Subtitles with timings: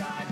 [0.00, 0.29] time.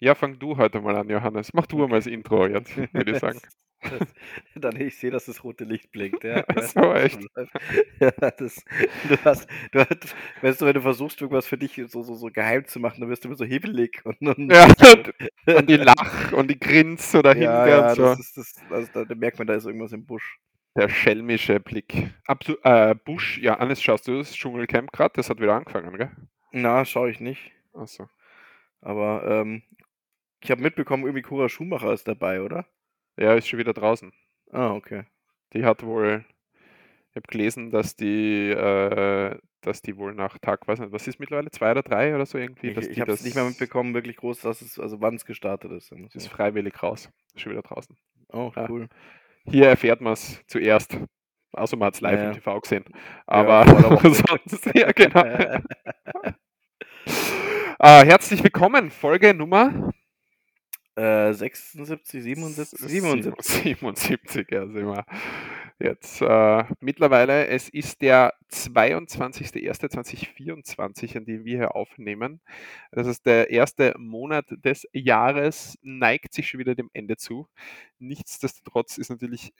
[0.00, 1.52] Ja, fang du heute mal an, Johannes.
[1.54, 3.40] Mach du mal das Intro jetzt, würde ich sagen.
[3.80, 4.00] Das,
[4.54, 6.22] dann ich sehe, dass das rote Licht blinkt.
[6.24, 7.20] Ja, so, was echt?
[8.00, 8.64] Ja, das,
[9.08, 12.28] du hast, du hast, weißt du, wenn du versuchst, irgendwas für dich so, so, so
[12.28, 15.76] geheim zu machen, dann wirst du immer so hibbelig und, und Ja, und, und die
[15.76, 18.02] Lach und die Grins oder ja, ja, so.
[18.02, 20.38] das ist das, also da, da merkt man, da ist irgendwas im Busch.
[20.76, 22.10] Der schelmische Blick.
[22.26, 25.12] Absu äh, Busch, ja, Hannes, schaust du das Dschungelcamp gerade?
[25.16, 26.10] Das hat wieder angefangen, gell?
[26.52, 27.52] Na, schaue ich nicht.
[27.74, 28.08] Achso.
[28.80, 29.62] Aber ähm,
[30.40, 32.66] ich habe mitbekommen, irgendwie Cora Schumacher ist dabei, oder?
[33.18, 34.12] Ja, ist schon wieder draußen.
[34.52, 35.04] Ah, okay.
[35.52, 36.24] Die hat wohl,
[37.10, 41.18] ich habe gelesen, dass die, äh, dass die wohl nach Tag, weiß nicht, was ist
[41.18, 43.94] mittlerweile, zwei oder drei oder so irgendwie, Ich, ich habe es das, nicht mehr mitbekommen,
[43.94, 45.90] wirklich groß, dass es, also wann es gestartet ist.
[45.90, 47.10] das ist freiwillig raus.
[47.34, 47.96] Ist schon wieder draußen.
[48.28, 48.68] Oh, Ja.
[48.70, 48.88] cool.
[49.44, 50.98] Hier erfährt man es zuerst.
[51.52, 52.34] Außer man hat es live Ja, im ja.
[52.34, 52.84] TV gesehen.
[52.86, 52.94] Ja,
[53.26, 53.66] Aber
[54.02, 54.10] Woche.
[54.12, 55.22] sonst, ja, genau.
[55.22, 55.60] äh,
[57.80, 59.90] herzlich willkommen, Folge Nummer
[60.98, 63.34] Äh, 76, 77, 77.
[63.40, 65.06] 77, ja, sind wir
[65.78, 66.20] jetzt.
[66.20, 72.40] Äh, mittlerweile, es ist der 22.01.2024, an dem wir hier aufnehmen.
[72.90, 77.46] Das ist der erste Monat des Jahres, neigt sich schon wieder dem Ende zu.
[78.00, 79.52] Nichtsdestotrotz ist natürlich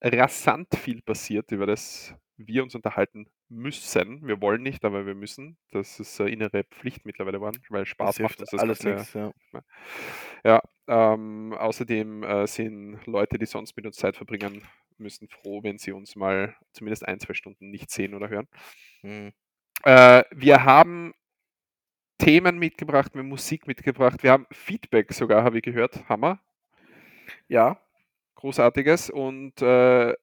[0.00, 4.26] rasant viel passiert, über das wir uns unterhalten müssen.
[4.26, 5.56] Wir wollen nicht, aber wir müssen.
[5.70, 9.18] Das ist eine innere Pflicht mittlerweile geworden, weil Spaß Das macht uns das alles Ganze
[9.18, 9.62] nichts, ja.
[10.44, 14.62] ja, ähm, außerdem äh, sind Leute, die sonst mit uns Zeit verbringen,
[14.98, 18.48] müssen froh, wenn sie uns mal zumindest ein, zwei Stunden nicht sehen oder hören.
[19.02, 19.32] Hm.
[19.84, 21.14] Äh, wir haben
[22.18, 26.08] Themen mitgebracht, wir haben Musik mitgebracht, wir haben Feedback sogar, habe ich gehört.
[26.08, 26.40] Hammer.
[27.48, 27.80] Ja,
[28.42, 29.10] Großartiges.
[29.10, 30.14] Und äh,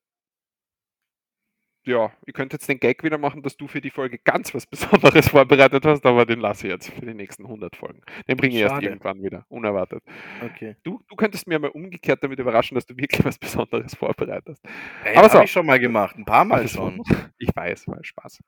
[1.90, 4.66] ja, ich könnte jetzt den Gag wieder machen, dass du für die Folge ganz was
[4.68, 8.02] Besonderes vorbereitet hast, aber den lasse ich jetzt für die nächsten 100 Folgen.
[8.28, 8.86] Den bringe ich erst Schade.
[8.88, 10.04] irgendwann wieder, unerwartet.
[10.44, 10.76] okay.
[10.84, 14.64] Du, du könntest mir mal umgekehrt damit überraschen, dass du wirklich was Besonderes vorbereitest.
[15.04, 15.36] Ey, Aber Aber so.
[15.36, 17.02] habe ich schon mal gemacht, ein paar Mal schon.
[17.42, 18.40] Ich weiß, war Spaß.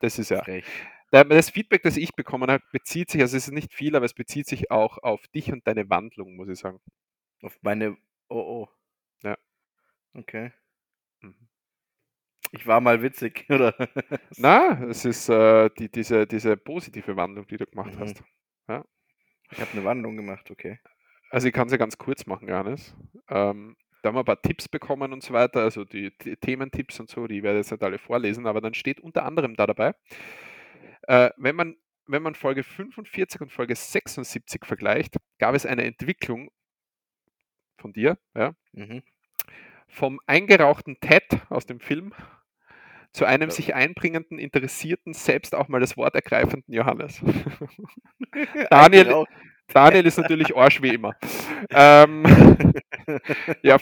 [0.00, 0.42] Das ist ja.
[0.42, 0.64] Frech.
[1.10, 4.14] Das Feedback, das ich bekommen habe, bezieht sich, also es ist nicht viel, aber es
[4.14, 6.80] bezieht sich auch auf dich und deine Wandlung, muss ich sagen.
[7.42, 7.96] Auf meine.
[8.28, 8.68] Oh oh.
[9.22, 9.36] Ja.
[10.14, 10.52] Okay.
[12.56, 13.74] Ich war mal witzig, oder?
[14.36, 18.00] Na, es ist äh, die, diese, diese positive Wandlung, die du gemacht Mhm.
[18.00, 18.22] hast.
[19.50, 20.80] Ich habe eine Wandlung gemacht, okay.
[21.30, 22.96] Also ich kann sie ganz kurz machen, Johannes.
[23.28, 26.98] Ähm, da haben wir ein paar Tipps bekommen und so weiter, also die, die Thementipps
[27.00, 29.66] und so, die werde ich jetzt nicht alle vorlesen, aber dann steht unter anderem da
[29.66, 29.94] dabei,
[31.02, 31.76] äh, wenn, man,
[32.06, 36.50] wenn man Folge 45 und Folge 76 vergleicht, gab es eine Entwicklung
[37.78, 39.02] von dir, ja, Mhm.
[39.88, 42.12] vom eingerauchten Ted aus dem Film
[43.14, 43.54] zu einem Ja.
[43.54, 47.20] sich einbringenden, interessierten, selbst auch mal das Wort ergreifenden Johannes.
[48.70, 49.28] Daniel, Eingeraucht.
[49.68, 51.14] Daniel ist natürlich Arsch wie immer.
[51.70, 52.24] Ähm,
[53.62, 53.78] ja,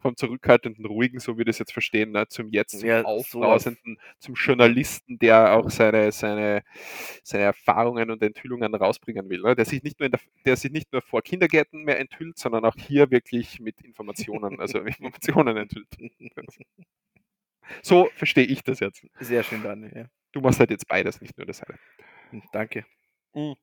[0.00, 3.98] vom zurückhaltenden, ruhigen, so wie wir das jetzt verstehen, ne, zum jetzt zum Ja, aufbrausenden,
[4.20, 6.62] zum Journalisten, der auch seine, seine,
[7.24, 9.42] seine Erfahrungen und Enthüllungen rausbringen will.
[9.42, 12.38] Ne, der, sich nicht nur in der, der sich nicht nur vor Kindergärten mehr enthüllt,
[12.38, 15.88] sondern auch hier wirklich mit Informationen, also Informationen enthüllt.
[17.82, 19.04] So verstehe ich das jetzt.
[19.20, 19.92] Sehr schön, Daniel.
[19.94, 20.04] Ja.
[20.32, 21.78] Du machst halt jetzt beides, nicht nur das eine.
[22.30, 22.84] Hm, Danke.
[23.34, 23.54] Mhm.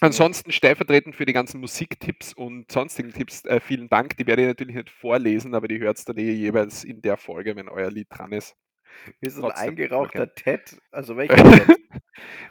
[0.00, 4.16] Ansonsten stellvertretend für die ganzen Musiktipps und sonstigen Tipps, äh, vielen Dank.
[4.16, 7.16] Die werde ich natürlich nicht vorlesen, aber die hört es dann eh jeweils in der
[7.16, 8.56] Folge, wenn euer Lied dran ist.
[9.20, 10.76] Wie ist ein eingerauchter Ted?
[10.90, 11.78] Also welcher Ted?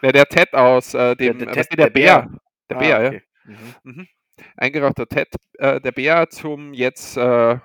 [0.02, 2.22] Ja, der Ted aus äh, dem, der äh, Ted, der der Bär.
[2.22, 2.40] Bär.
[2.70, 3.08] Der Ah, Bär, ja.
[3.10, 3.22] okay.
[3.46, 3.58] Mhm.
[3.84, 4.08] Mhm.
[4.56, 7.58] Eingerauchter Ted, äh, der Bär zum jetzt äh,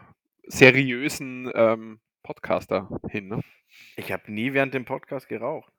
[0.48, 3.28] seriösen ähm, Podcaster hin.
[3.28, 3.40] Ne?
[3.96, 5.72] Ich habe nie während dem Podcast geraucht.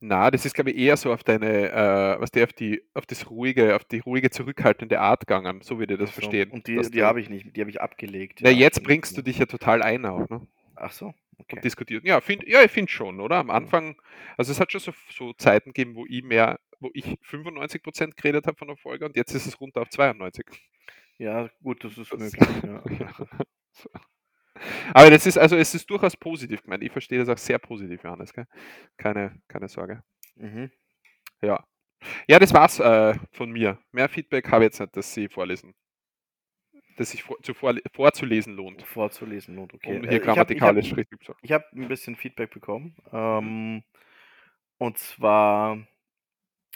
[0.00, 3.06] Na, das ist, glaube ich, eher so auf deine, äh, was der auf die, auf
[3.06, 6.20] das ruhige, auf die ruhige, zurückhaltende Art gegangen, so wie wir das so.
[6.20, 6.50] verstehen.
[6.50, 8.40] Und die, die habe ich nicht, die habe ich abgelegt.
[8.42, 10.46] Na, ja, jetzt bringst du dich ja total ein auch, ne?
[10.76, 11.56] Ach so, okay.
[11.56, 12.04] und diskutiert.
[12.04, 13.36] Ja, find, ja ich finde schon, oder?
[13.36, 13.96] Am Anfang,
[14.36, 18.46] also es hat schon so, so Zeiten gegeben, wo ich mehr, wo ich 95% geredet
[18.46, 20.44] habe von der Folge und jetzt ist es runter auf 92.
[21.18, 22.48] Ja, gut, das ist Das- möglich.
[23.00, 23.08] Ja.
[24.92, 26.82] Aber das ist, also es ist durchaus positiv gemeint.
[26.82, 28.46] Ich verstehe das auch sehr positiv, Johannes, gell?
[28.96, 30.02] Keine, keine Sorge.
[30.36, 30.70] Mhm.
[31.42, 31.64] Ja.
[32.28, 33.78] Ja, das war's äh, von mir.
[33.92, 35.74] Mehr Feedback habe ich jetzt nicht, dass Sie vorlesen.
[36.96, 38.82] das sich vor, zuvor, vorzulesen lohnt.
[38.82, 39.96] Vorzulesen lohnt, okay.
[39.98, 42.96] Um Äh, hier ich habe ich grammatikalisch hab, richtig zu ein bisschen Feedback bekommen.
[43.12, 43.82] Ähm,
[44.78, 45.86] und zwar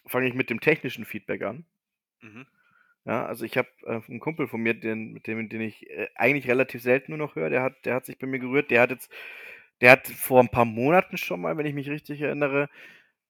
[0.06, 1.66] fange ich mit dem technischen Feedback an.
[2.20, 2.46] Mhm.
[3.08, 6.08] Ja, also ich habe äh, einen Kumpel von mir, den, mit dem, den ich äh,
[6.16, 8.70] eigentlich relativ selten nur noch höre, der hat, der hat sich bei mir gerührt.
[8.70, 9.10] Der hat jetzt,
[9.82, 12.70] der hat vor ein paar Monaten schon mal, wenn ich mich richtig erinnere,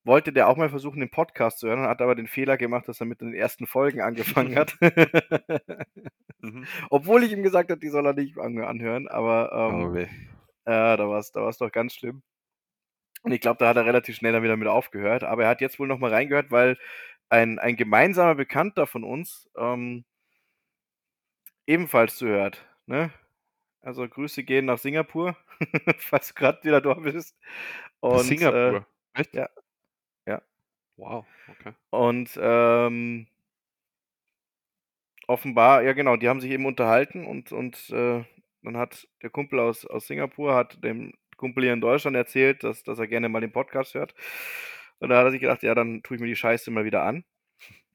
[0.05, 3.01] wollte der auch mal versuchen, den Podcast zu hören, hat aber den Fehler gemacht, dass
[3.01, 4.77] er mit den ersten Folgen angefangen hat.
[6.41, 6.69] Mhm.
[6.89, 10.03] Obwohl ich ihm gesagt habe, die soll er nicht an anhören, aber ähm, Oh, weh.
[10.03, 10.07] äh,
[10.97, 12.23] da war es da war's doch ganz schlimm.
[13.23, 15.23] Und ich glaube, da hat er relativ schnell dann wieder mit aufgehört.
[15.23, 16.77] Aber er hat jetzt wohl noch mal reingehört, weil
[17.29, 20.03] ein, ein gemeinsamer Bekannter von uns ähm,
[21.65, 22.65] ebenfalls zuhört.
[22.85, 23.11] Ne?
[23.81, 25.37] Also Grüße gehen nach Singapur,
[25.97, 27.37] falls du gerade wieder dort bist.
[27.99, 28.85] Und, Singapur.
[29.13, 29.33] Echt?
[29.33, 29.49] ja.
[30.25, 30.41] Ja.
[30.97, 31.73] Wow, okay.
[31.91, 33.27] Und ähm,
[35.27, 38.23] offenbar, ja genau, die haben sich eben unterhalten und, und äh,
[38.63, 42.83] dann hat der Kumpel aus, aus Singapur hat dem Kumpel hier in Deutschland erzählt, dass,
[42.83, 44.13] dass er gerne mal den Podcast hört.
[44.99, 47.03] Und da hat er sich gedacht, ja, dann tue ich mir die Scheiße mal wieder
[47.03, 47.23] an.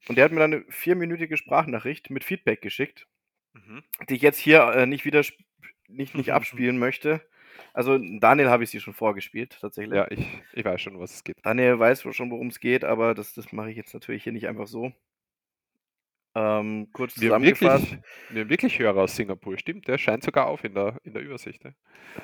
[0.07, 3.07] Und der hat mir dann eine vierminütige Sprachnachricht mit Feedback geschickt,
[3.53, 3.83] Mhm.
[4.09, 5.23] die ich jetzt hier äh, nicht wieder
[5.87, 7.21] nicht, nicht abspielen möchte.
[7.73, 9.95] Also Daniel habe ich sie schon vorgespielt, tatsächlich.
[9.95, 11.37] Ja, ich, ich weiß schon, was es geht.
[11.43, 14.47] Daniel weiß schon, worum es geht, aber das, das mache ich jetzt natürlich hier nicht
[14.47, 14.91] einfach so.
[16.37, 17.91] Ähm, kurz Wir haben, zusammengefasst.
[17.91, 19.87] wirklich, wir haben wirklich Hörer aus Singapur, stimmt.
[19.87, 21.63] Der scheint sogar auf in der, in der Übersicht.
[21.63, 21.71] Ja.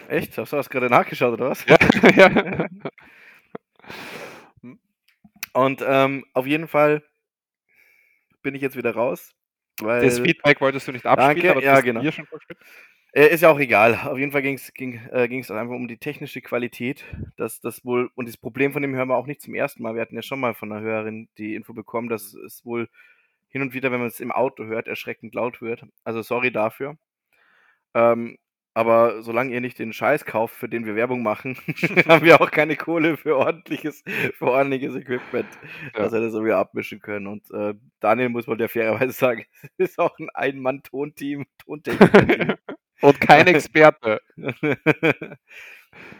[0.09, 0.37] Echt?
[0.37, 1.65] Hast du das gerade nachgeschaut oder was?
[1.65, 1.77] Ja,
[2.17, 2.67] ja.
[5.53, 7.03] Und ähm, auf jeden Fall
[8.41, 9.33] bin ich jetzt wieder raus.
[9.79, 12.01] Weil, Das Feedback wolltest du nicht abspielen, Danke, aber das ja, genau.
[12.01, 12.59] mir schon vorgespielt.
[13.13, 13.95] Äh, ist ja auch egal.
[14.05, 17.03] Auf jeden Fall ging's, ging es äh, ging's einfach um die technische Qualität.
[17.35, 19.95] Das, das wohl, und das Problem von dem hören wir auch nicht zum ersten Mal.
[19.95, 22.87] Wir hatten ja schon mal von einer Hörerin die Info bekommen, dass es wohl
[23.49, 25.83] hin und wieder, wenn man es im Auto hört, erschreckend laut wird.
[26.05, 26.97] Also sorry dafür.
[27.93, 28.37] Ähm,
[28.73, 31.55] aber solange ihr nicht den Scheiß kauft, für den wir Werbung machen,
[32.07, 34.03] haben wir auch keine Kohle für ordentliches,
[34.37, 35.47] für ordentliches Equipment,
[35.93, 36.03] Ja.
[36.03, 37.27] dass wir das irgendwie abmischen können.
[37.27, 39.45] Und äh, Daniel muss man der fairerweise sagen,
[39.77, 42.55] ist auch ein Ein-Mann-Tonteam, Tontechniker-Team.
[43.01, 44.21] Und kein Experte.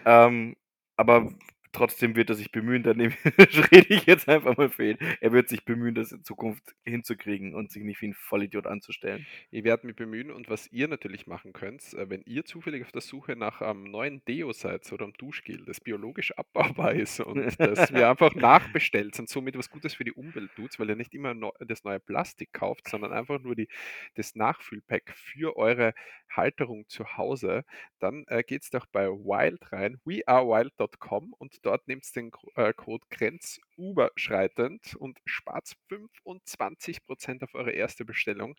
[0.06, 0.56] ähm,
[0.98, 1.30] aber
[1.72, 3.00] trotzdem wird er sich bemühen, dann
[3.72, 4.98] rede ich jetzt einfach mal für ihn.
[5.20, 9.26] Er wird sich bemühen, das in Zukunft hinzukriegen und sich nicht wie ein Vollidiot anzustellen.
[9.50, 12.92] Ich werde mich bemühen und was ihr natürlich machen könnt, äh, wenn ihr zufällig auf
[12.92, 17.60] der Suche nach einem neuen Deo seid oder einem Duschgel, das biologisch abbaubar ist und
[17.60, 21.14] das wir einfach nachbestellt und somit was Gutes für die Umwelt tut, weil ihr nicht
[21.14, 23.68] immer das neue Plastik kauft, sondern einfach nur die,
[24.16, 25.94] das Nachfüllpack für eure
[26.30, 27.64] Halterung zu Hause,
[28.00, 33.06] dann äh, geht es doch bei Wild rein, wearewild.com und dort nehmt den äh, Code
[33.10, 38.56] grenzüberschreitend und spart 25% auf eure erste Bestellung.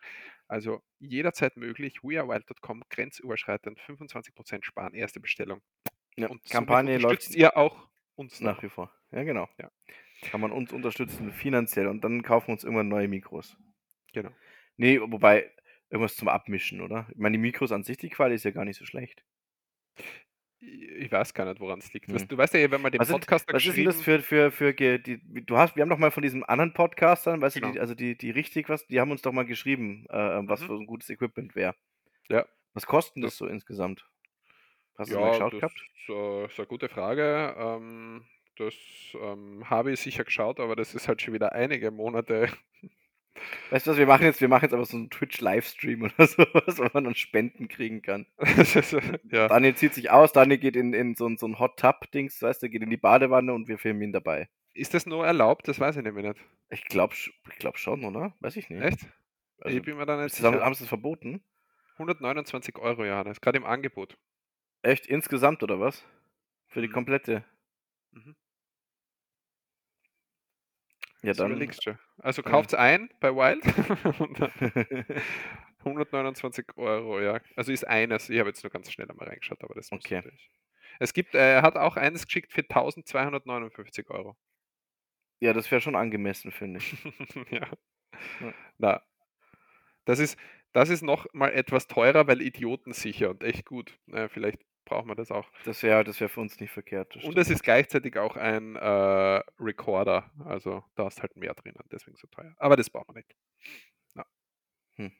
[0.47, 5.61] Also jederzeit möglich, wearewild.com, grenzüberschreitend, 25% sparen, erste Bestellung.
[6.15, 8.63] Ja, Und Kampagne läuft unterstützt ihr auch uns nach noch.
[8.63, 8.91] wie vor.
[9.11, 9.49] Ja, genau.
[9.59, 9.71] Ja.
[10.29, 13.57] Kann man uns unterstützen finanziell und dann kaufen wir uns irgendwann neue Mikros.
[14.13, 14.31] Genau.
[14.77, 15.51] Nee, wobei
[15.89, 17.07] irgendwas zum Abmischen, oder?
[17.11, 19.23] Ich meine, die Mikros an sich, die Quali ist ja gar nicht so schlecht.
[20.65, 22.07] Ich weiß gar nicht, woran es liegt.
[22.11, 22.27] Hm.
[22.27, 24.19] du weißt ja, wenn man den Was, sind, Podcast da was ist denn das für,
[24.21, 27.59] für, für die, du hast, wir haben doch mal von diesem anderen Podcastern, weißt du,
[27.61, 27.73] Genau.
[27.73, 30.15] die, also die, die richtig was, die haben uns doch mal geschrieben, äh,
[30.47, 30.65] was Mhm.
[30.65, 31.75] für ein gutes Equipment wäre.
[32.29, 32.45] Ja.
[32.73, 34.05] Was kostet das Das- so insgesamt?
[34.97, 35.75] Hast du mal Ja, geschaut das gehabt?
[35.75, 37.55] ist, äh, ist eine gute Frage.
[37.57, 38.23] Ähm,
[38.57, 38.75] das
[39.19, 42.47] ähm, habe ich sicher geschaut, aber das ist halt schon wieder einige Monate.
[43.71, 46.77] Weißt du was, wir machen jetzt, wir machen jetzt aber so einen Twitch-Livestream oder sowas,
[46.77, 48.25] wo man dann Spenden kriegen kann.
[48.37, 48.91] Das ist,
[49.31, 49.47] ja.
[49.47, 52.61] Daniel zieht sich aus, Daniel geht in, in so, ein- so ein Hot Tub-Dings, weißt
[52.63, 54.49] du, geht in die Badewanne und wir filmen ihn dabei.
[54.75, 55.67] Ist das nur erlaubt?
[55.67, 56.39] Das weiß ich nämlich nicht.
[56.69, 58.35] Ich glaube ich glaub schon, oder?
[58.39, 58.81] Weiß ich nicht.
[58.81, 58.99] Echt?
[59.59, 60.65] Also, ich bin mir da nicht ist das, haben, sicher.
[60.65, 61.43] haben sie es verboten?
[61.97, 64.17] 129 Euro, Johannes, gerade im Angebot.
[64.81, 65.05] Echt?
[65.07, 66.03] Insgesamt oder was?
[66.67, 66.93] Für die Mhm.
[66.93, 67.43] komplette?
[68.11, 68.35] Mhm.
[71.23, 71.51] Ja, dann.
[71.53, 71.97] überlegst du.
[72.19, 72.51] Also Ja.
[72.51, 73.63] kauft's ein bei Wild.
[74.19, 74.51] Und dann
[75.83, 77.39] 129 Euro, ja.
[77.55, 78.29] Also ist eines.
[78.29, 80.23] Ich habe jetzt nur ganz schnell einmal reingeschaut, aber das Okay.
[80.23, 80.51] natürlich.
[80.99, 84.37] Es gibt, äh, er hat auch eines geschickt für 1259 Euro.
[85.41, 86.95] ja, das wäre schon angemessen, finde ich.
[87.51, 87.67] ja.
[88.39, 88.53] Ja.
[88.77, 89.01] Na,
[90.05, 90.37] das ist,
[90.73, 93.97] das ist noch mal etwas teurer, weil idiotensicher und echt gut.
[94.11, 95.47] Äh, vielleicht braucht man das auch.
[95.65, 97.15] Das wäre das wär für uns nicht verkehrt.
[97.23, 100.29] Und es ist gleichzeitig auch ein äh, Recorder.
[100.45, 102.53] Also da ist halt mehr drinnen, deswegen so teuer.
[102.57, 103.35] Aber das braucht man nicht.
[104.15, 104.25] Ja.
[104.95, 105.11] Hm.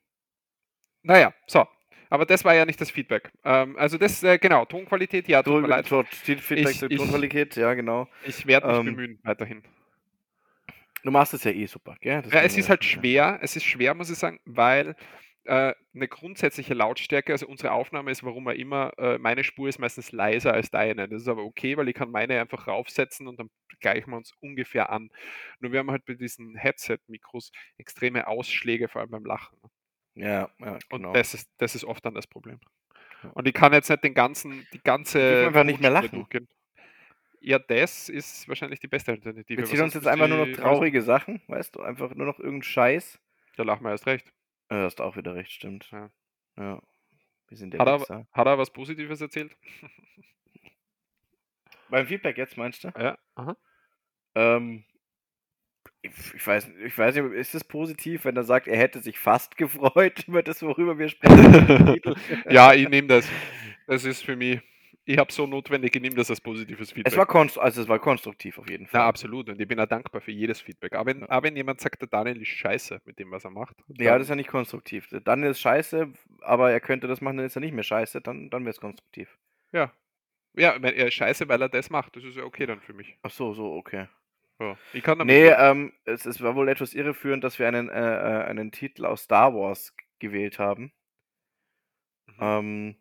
[1.03, 1.67] Naja, so.
[2.09, 3.31] Aber das war ja nicht das Feedback.
[3.43, 5.87] Ähm, also das, äh, genau, Tonqualität, ja, tut mir leid.
[5.87, 8.07] Tot- Feedback Ich- ich- Tonqualität, ja, genau.
[8.23, 9.63] Ich werde mich ähm, bemühen, weiterhin.
[11.03, 12.21] Du machst es ja eh super, gell?
[12.21, 13.39] Das Ja, es ist halt schwer.
[13.41, 14.95] Es ist schwer, muss ich sagen, weil
[15.45, 19.79] äh, 'ne grundsätzliche Lautstärke also, unsere Aufnahme ist, warum auch immer äh, meine Spur ist
[19.79, 21.09] meistens leiser als deine.
[21.09, 23.49] Das ist aber okay, weil ich kann meine einfach raufsetzen und dann
[23.81, 25.09] gleichen wir uns ungefähr an.
[25.59, 29.57] Nur wir haben halt bei diesen Headset-Mikros extreme Ausschläge, vor allem beim Lachen.
[30.15, 31.15] Ja, ja, Und genau.
[31.15, 32.59] das ist das ist oft dann das Problem.
[33.23, 33.33] Ja.
[33.35, 36.27] Und ich kann jetzt nicht den ganzen die ganze Dürfen einfach nicht mehr lachen.
[36.31, 36.47] durchgehen.
[37.41, 40.51] Ja, das ist wahrscheinlich die beste Alternative, Wir ziehen uns jetzt einfach nur noch ich
[40.51, 41.81] traurige Sachen, weißt du?
[41.81, 43.19] Einfach nur noch irgend 'n Scheiß.
[43.55, 44.33] Da lachen wir erst recht.
[44.73, 45.87] Ja, hast auch wieder recht, stimmt.
[45.91, 46.09] Ja.
[46.57, 46.81] Ja.
[47.47, 48.27] Wir sind der Hat er Wichser.
[48.31, 49.55] hat er was Positives erzählt?
[51.89, 52.87] Beim Feedback jetzt, meinst du?
[52.97, 53.55] Ja, aha.
[54.33, 54.83] Ähm,
[56.01, 59.19] ich ich weiß ich weiß nicht, ist es positiv, wenn er sagt, er hätte sich
[59.19, 62.01] fast gefreut über das, worüber wir sprechen?
[62.49, 63.29] Ja, ich nehme das.
[63.85, 64.59] Das ist für mich
[65.05, 67.15] ich habe so notwendig, ich nehme das als positives Es Feedback.
[67.15, 69.07] war konst also, es war konstruktiv auf jeden Ja, Fall.
[69.07, 70.93] absolut und ich bin auch dankbar für jedes Feedback.
[70.95, 71.27] Auch wenn Ja.
[71.27, 74.25] auch wenn jemand sagt, der Daniel ist scheiße mit dem, was er macht, Ja, das
[74.25, 75.07] ist ja nicht konstruktiv.
[75.09, 78.19] Der Daniel ist scheiße, aber er könnte das machen, dann ist er nicht mehr scheiße,
[78.21, 79.37] dann dann wär's konstruktiv.
[79.73, 79.93] Ja.
[80.55, 82.15] Ja, er ist scheiße, weil er das macht.
[82.15, 83.19] Das ist ja okay dann für mich.
[83.21, 84.07] Ach so, so, okay.
[84.59, 85.59] Ja, ich kann damit Ne, leben.
[85.59, 87.93] ähm, es es war wohl etwas irreführend, dass wir einen äh,
[88.41, 90.93] äh, einen Titel aus Star Wars gewählt haben.
[92.27, 92.49] Mhm.
[92.49, 92.95] Ähm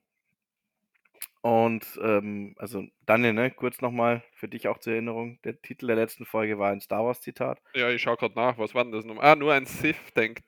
[1.43, 5.87] und, ähm, also, Daniel, ne, kurz noch mal für dich auch zur Erinnerung, der Titel
[5.89, 7.61] der letzten Folge war ein Star Wars Zitat.
[7.75, 8.59] Ja, ich schaue grad nach.
[8.59, 10.45] Was war denn das noch ah, nur ein Sith denkt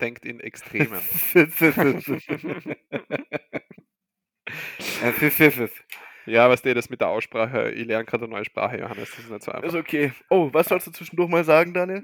[0.00, 1.00] denkt in Extremen.
[5.02, 5.84] Ein Sith Sith Sith.
[6.26, 9.18] Ja, weißt du, das mit der Aussprache ich lerne grad 'ne neue Sprache, Johannes, das
[9.20, 9.74] ist nicht so Ist einfach.
[9.74, 10.12] okay.
[10.28, 12.02] Oh, was sollst du zwischendurch mal sagen, Daniel?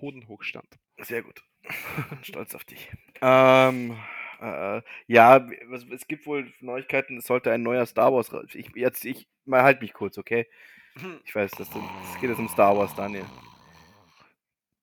[0.00, 0.66] Hodenhochstand.
[1.00, 1.42] Sehr gut.
[2.22, 2.90] Stolz auf dich.
[3.20, 3.96] Ähm,
[4.42, 5.46] äh, ja,
[5.92, 9.80] es gibt wohl Neuigkeiten, es sollte ein neuer Star Wars ich jetzt ich mal halt
[9.80, 10.46] mich kurz, okay?
[11.24, 11.70] Ich weiß, es
[12.20, 13.24] geht jetzt um Star Wars, Daniel.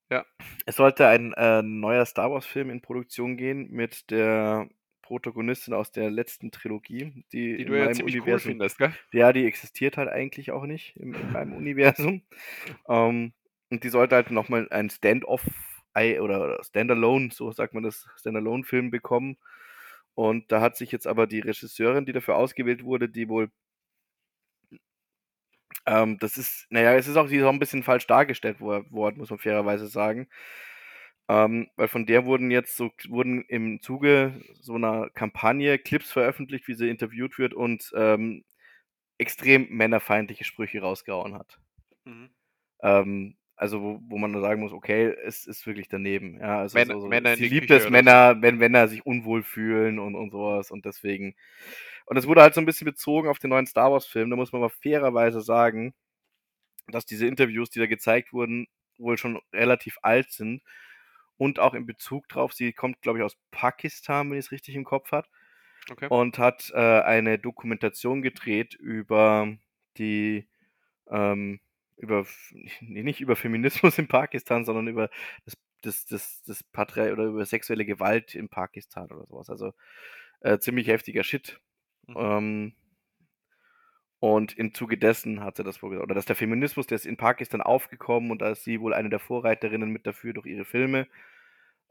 [0.10, 0.26] Ja.
[0.66, 4.68] Es sollte ein, äh, neuer Star Wars Film in Produktion gehen mit der
[5.04, 8.78] Protagonistin aus der letzten Trilogie, die Die in du ja meinem ziemlich cool Universum findest,
[8.78, 8.94] gell?
[9.12, 12.22] ja, die existiert halt eigentlich auch nicht in in meinem Universum.
[12.88, 13.34] Ähm,
[13.70, 15.46] und die sollte halt noch mal ein Stand-off
[16.22, 19.38] oder Standalone, so sagt man das, Standalone-Film bekommen.
[20.16, 23.52] Und da hat sich jetzt aber die Regisseurin, die dafür ausgewählt wurde, die wohl
[25.86, 28.60] ähm, das ist na ja, es ist auch die ist auch 'n bisschen falsch dargestellt
[28.60, 30.28] wor worden, muss man fairerweise sagen.
[31.30, 36.68] Ähm, weil von der wurden jetzt so wurden im Zuge so 'ner Kampagne Clips veröffentlicht,
[36.68, 38.44] wie sie interviewt wird und, ähm,
[39.20, 41.60] extrem männerfeindliche Sprüche rausgehauen hat.
[42.06, 42.30] Mhm.
[43.60, 46.40] Also, wo wo man nur sagen muss, okay, es ist wirklich daneben.
[46.40, 48.04] Ja, also Männer so so Männer sie liebt es, oder so.
[48.06, 51.36] Männer wenn Männer sich unwohl fühlen und und so was und deswegen
[52.06, 54.30] und es wurde halt so 'n bisschen bezogen auf den neuen Star Wars Film.
[54.30, 55.94] Da muss man aber fairerweise sagen,
[56.88, 58.68] dass diese Interviews, die da gezeigt wurden,
[59.00, 60.64] wohl schon relativ alt sind
[61.38, 64.86] und auch in Bezug drauf sie kommt, glaube ich, aus Pakistan, wenn ich's richtig im
[64.86, 65.28] Kopf habe
[65.92, 66.10] Okay.
[66.10, 69.58] und hat, äh, eine Dokumentation gedreht über
[70.00, 70.50] die,
[71.12, 71.60] ähm
[72.00, 72.26] über
[72.82, 75.10] nicht über Feminismus in Pakistan, sondern über
[75.46, 79.50] das das das das Patria oder über sexuelle Gewalt in Pakistan oder so was.
[79.50, 79.74] Also,
[80.42, 81.62] äh, ziemlich heftiger Shit.
[82.08, 82.16] Mhm.
[82.18, 82.74] Ähm
[84.22, 87.16] und im Zuge dessen hat sie das wohl oder dass der Feminismus, der ist in
[87.18, 91.08] Pakistan aufgekommen und da ist sie wohl eine der Vorreiterinnen mit dafür durch ihre Filme.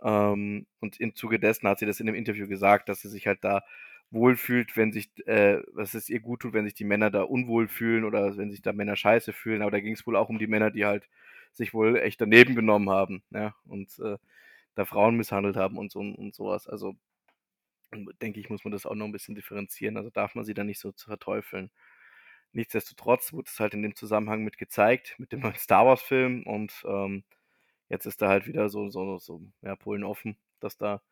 [0.03, 3.27] Ähm, und im Zuge dessen hat sie das in 'nem Interview gesagt, dass sie sich
[3.27, 3.63] halt da
[4.11, 8.05] wohlfühlt, wenn sich äh, dass es ihr guttut, wenn sich die Männer da unwohl fühlen
[8.05, 9.63] oder wenn sich da Männer scheiße fühlen.
[9.63, 11.09] Aber da ging's wohl auch um die Männer, die halt
[11.53, 14.17] sich wohl echt daneben genommen haben, ja, und, äh,
[14.77, 16.69] da Frauen misshandelt haben und so und so was.
[16.69, 16.97] Also,
[18.23, 19.97] denke ich, muss man das auch noch 'n bisschen differenzieren.
[19.97, 21.71] Also, darf man sie da nicht so verteufeln.
[22.53, 26.45] Nichtsdestotrotz wurde es halt in dem Zusammenhang mit gezeigt, mit dem neuen Star Wars Film
[26.47, 27.25] und, ähm,
[27.91, 31.03] jetzt ist da halt wieder so so so, ja, Polen offen, dass da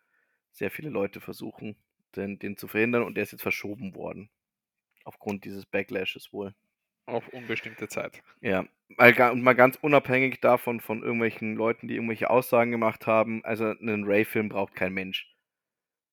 [0.53, 1.77] sehr viele Leute versuchen,
[2.15, 4.31] den den zu verhindern und der ist jetzt verschoben worden
[5.05, 6.55] aufgrund dieses Backlashes wohl.
[7.09, 8.23] Auf unbestimmte Zeit.
[8.43, 8.67] Ja,
[9.33, 14.05] und mal ganz unabhängig davon von irgendwelchen Leuten, die irgendwelche Aussagen gemacht haben, also 'nen
[14.05, 15.35] Rey-Film braucht kein Mensch.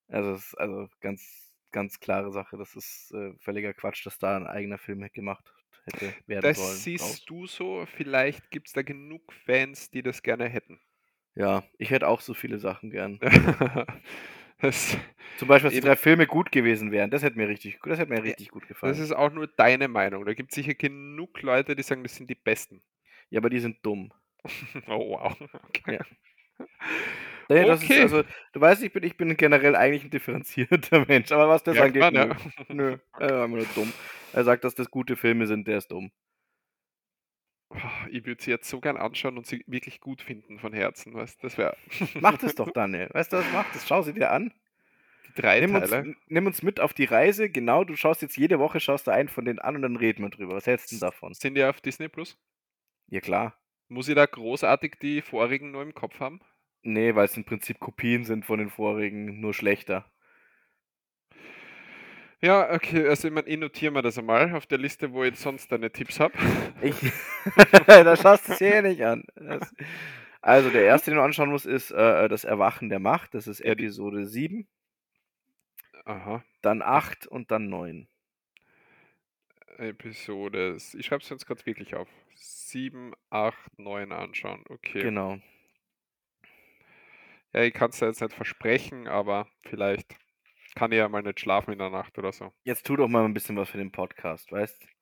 [0.09, 2.57] Also, das ist also ganz ganz klare Sache.
[2.57, 5.53] Das ist, äh, völliger Quatsch, dass da 'n eigener Film gemacht
[5.85, 10.49] hätte werden sollen Das siehst du so, vielleicht gibt's da genug Fans, die das gerne
[10.49, 10.79] hätten.
[11.35, 13.19] Ja, ich hätte auch so viele Sachen gern.
[14.63, 14.97] Das
[15.35, 17.11] Zum Beispiel, dass die 3 Filme gut gewesen wären.
[17.11, 18.99] Das hätte mir richtig das hätte mir Ja, richtig gut das gefallen.
[18.99, 20.25] ist auch nur deine Meinung.
[20.25, 22.83] Da gibt's sicher genug Leute, die sagen, das sind die Besten.
[23.29, 24.11] Ja, aber die sind dumm.
[24.87, 25.35] Oh wow,
[25.69, 25.83] okay.
[25.87, 25.99] Ja.
[27.49, 27.99] Ne, das ist Okay.
[27.99, 31.77] also du weißt, ich bin ich bin generell eigentlich 'n differenzierter Mensch, aber was das
[31.77, 32.29] Merkt angeht, man, nö.
[32.29, 32.35] ja.
[32.69, 33.95] Nö, er einfach nur dumm.
[34.31, 36.11] Er sagt, dass das gute Filme sind, der ist dumm.
[37.75, 41.13] Oh, ich würde sie jetzt so gern anschauen und sie wirklich gut finden von Herzen,
[41.13, 41.75] weißt Das wäre.
[42.19, 43.09] Mach das doch, Daniel.
[43.11, 43.87] Weißt du, was mach das?
[43.87, 44.53] Schau sie dir an.
[45.27, 46.15] Die drei Nimm uns, Teile.
[46.27, 47.49] nimm uns mit auf die Reise.
[47.49, 50.23] Genau, du schaust jetzt jede Woche schaust du einen von den an und dann reden
[50.23, 50.55] wir drüber.
[50.55, 51.33] Was hältst du davon?
[51.33, 52.37] Sind die auf Disney Plus?
[53.07, 53.57] Ja, klar.
[53.87, 56.41] Muss ich da großartig die vorigen nur im Kopf haben?
[56.83, 60.11] Nee, weil es im Prinzip Kopien sind von den vorigen, nur schlechter.
[62.43, 65.39] Ja, okay, also ich, mein, ich notiere mir das einmal auf der Liste, wo ich
[65.39, 66.33] sonst deine Tipps habe.
[66.81, 66.93] Ich,
[67.87, 69.23] da schaust du es eh nicht an.
[69.35, 69.73] Das,
[70.41, 73.33] also der erste, den du anschauen musst, ist äh, das Erwachen der Macht.
[73.33, 74.67] Das ist Ja, Episode 7,
[76.03, 78.09] Aha, dann 8 und dann 9.
[79.77, 80.75] Episode.
[80.75, 82.09] Ich schreibe es jetzt gerade wirklich auf.
[82.35, 84.65] 7, 8, 9 anschauen.
[84.67, 85.01] Okay.
[85.01, 85.39] Genau.
[87.53, 90.17] Ja, ich kann es jetzt nicht versprechen, aber vielleicht
[90.75, 92.51] kann ich ja mal nicht schlafen in der Nacht oder so.
[92.63, 94.81] Jetzt tu doch mal ein bisschen was für den Podcast, weißt?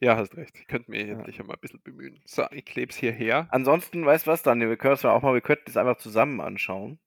[0.00, 0.54] Ja, hast recht.
[0.58, 1.14] Ich könnte Ja.
[1.14, 2.20] endlich einmal ein bisschen bemühen.
[2.26, 3.48] So, ich klebe es hierher.
[3.50, 4.68] Ansonsten, weißt du was, Daniel?
[4.70, 6.98] Wir können es auch mal, wir könnten das einfach zusammen anschauen.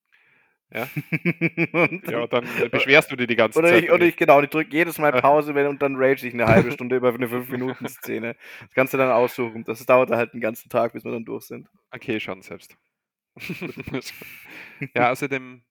[0.72, 0.88] Ja.
[1.74, 3.84] und, Ja, dann beschwerst du dir die ganze oder Zeit.
[3.84, 5.22] ich, oder ich, genau, ich drücke jedes Mal Ja.
[5.22, 8.36] Pause wenn, und dann rage ich eine halbe Stunde über eine 5-Minuten-Szene.
[8.62, 9.64] Das kannst du dann aussuchen.
[9.64, 11.68] Das dauert halt einen ganzen Tag, bis wir dann durch sind.
[11.92, 12.76] Okay, schauen selbst.
[14.96, 15.64] ja, außerdem,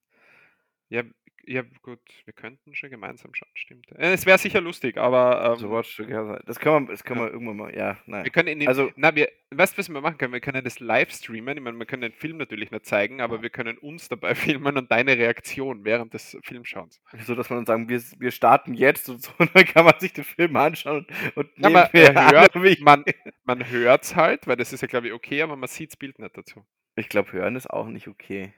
[0.93, 1.03] ja,
[1.45, 3.91] ja, gut, wir könnten schon gemeinsam schauen, stimmt.
[3.91, 6.41] Äh, Es wäre sicher lustig, aber ähm, So Watch Together.
[6.45, 7.25] Das können wir, das können Ja.
[7.25, 8.23] wir irgendwann mal, ja, nein.
[8.23, 10.31] wir können in den, Also- na, wir, weißt du, was wir machen können?
[10.31, 11.57] Wir können das live streamen.
[11.57, 14.77] Ich meine, wir können den Film natürlich nicht zeigen, aber wir können uns dabei filmen
[14.77, 17.01] und deine Reaktion während des Filmschauens.
[17.25, 19.99] So, dass man dann sagen, wir, wir starten jetzt und so, und dann kann man
[19.99, 23.03] sich den Film anschauen und Ja, er hört, andere- man,
[23.43, 25.97] man hört es halt, weil das ist ja, glaube ich, okay, aber man sieht das
[25.97, 26.65] Bild nicht dazu.
[26.95, 28.53] Ich glaube, hören ist auch nicht okay.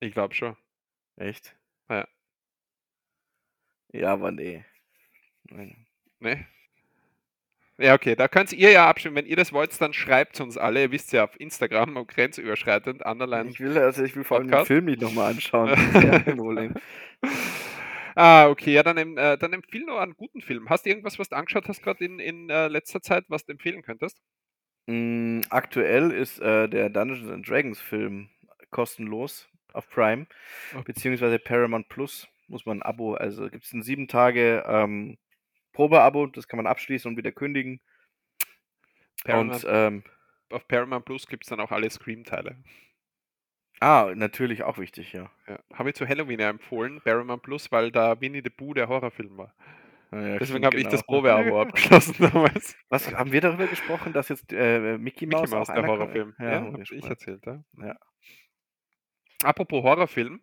[0.00, 0.54] Ich glaube schon.
[1.16, 1.56] Echt?
[1.88, 2.06] Ja.
[3.92, 4.64] Ja, aber nee.
[5.44, 5.86] Nein.
[6.20, 6.46] Ne?
[7.78, 9.16] Ja, okay, da könnt ihr ja abstimmen.
[9.16, 10.82] Wenn ihr das wollt, dann schreibt uns alle.
[10.82, 13.50] Ihr wisst ja auf Instagram, grenzüberschreitend, underline.
[13.50, 14.64] Ich will, also ich will vor allem den?
[14.64, 15.68] Film nicht nochmal anschauen.
[15.76, 16.74] Das ist ja kein Problem.
[18.14, 20.70] ah, okay, ja, dann, äh, dann empfiehl noch einen guten Film.
[20.70, 23.52] Hast du irgendwas, was du angeschaut hast, gerade in, in äh, letzter Zeit, was du
[23.52, 24.22] empfehlen könntest?
[24.86, 28.30] Mm, aktuell ist äh, der Dungeons and Dragons Film
[28.70, 30.26] kostenlos auf Prime,
[30.76, 30.82] Oh.
[30.82, 35.18] beziehungsweise Paramount Plus muss man ein Abo, also gibt es ein sieben Tage ähm,
[35.72, 37.80] Probeabo, das kann man abschließen und wieder kündigen.
[39.24, 40.04] Paramount, Und ähm,
[40.50, 42.56] auf Paramount Plus gibt es dann auch alle Scream-Teile.
[43.80, 45.30] ah, natürlich auch wichtig, ja.
[45.48, 45.58] Ja.
[45.74, 49.36] Habe ich zu Halloween ja empfohlen, Paramount Plus, weil da Winnie the Pooh der Horrorfilm
[49.36, 49.54] war.
[50.12, 51.20] Ja, ja, Deswegen habe ich das genau.
[51.20, 52.76] Probeabo abgeschlossen damals.
[52.88, 55.86] Was haben wir darüber gesprochen, dass jetzt äh, Mickey Mouse, Mickey Mouse, auch der?
[55.86, 56.34] Horrorfilm.
[56.38, 57.64] Ja, Ja, haben wir hab ich erzählt, ja.
[57.78, 57.96] Ja.
[59.42, 60.40] Apropos Horrorfilm,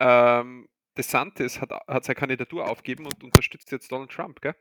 [0.00, 4.54] ähm, DeSantis hat, hat seine Kandidatur aufgegeben und unterstützt jetzt Donald Trump, gell?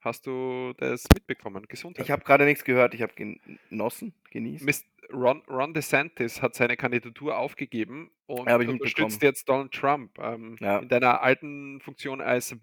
[0.00, 1.66] Hast du das mitbekommen?
[1.68, 2.04] Gesundheit.
[2.06, 4.64] Ich habe gerade nichts gehört, ich habe genossen, genießt.
[4.64, 10.16] Mist- Ron, Ron DeSantis hat seine Kandidatur aufgegeben und Ja, unterstützt jetzt Donald Trump.
[10.20, 10.78] Ähm, Ja.
[10.78, 12.60] In deiner alten Funktion als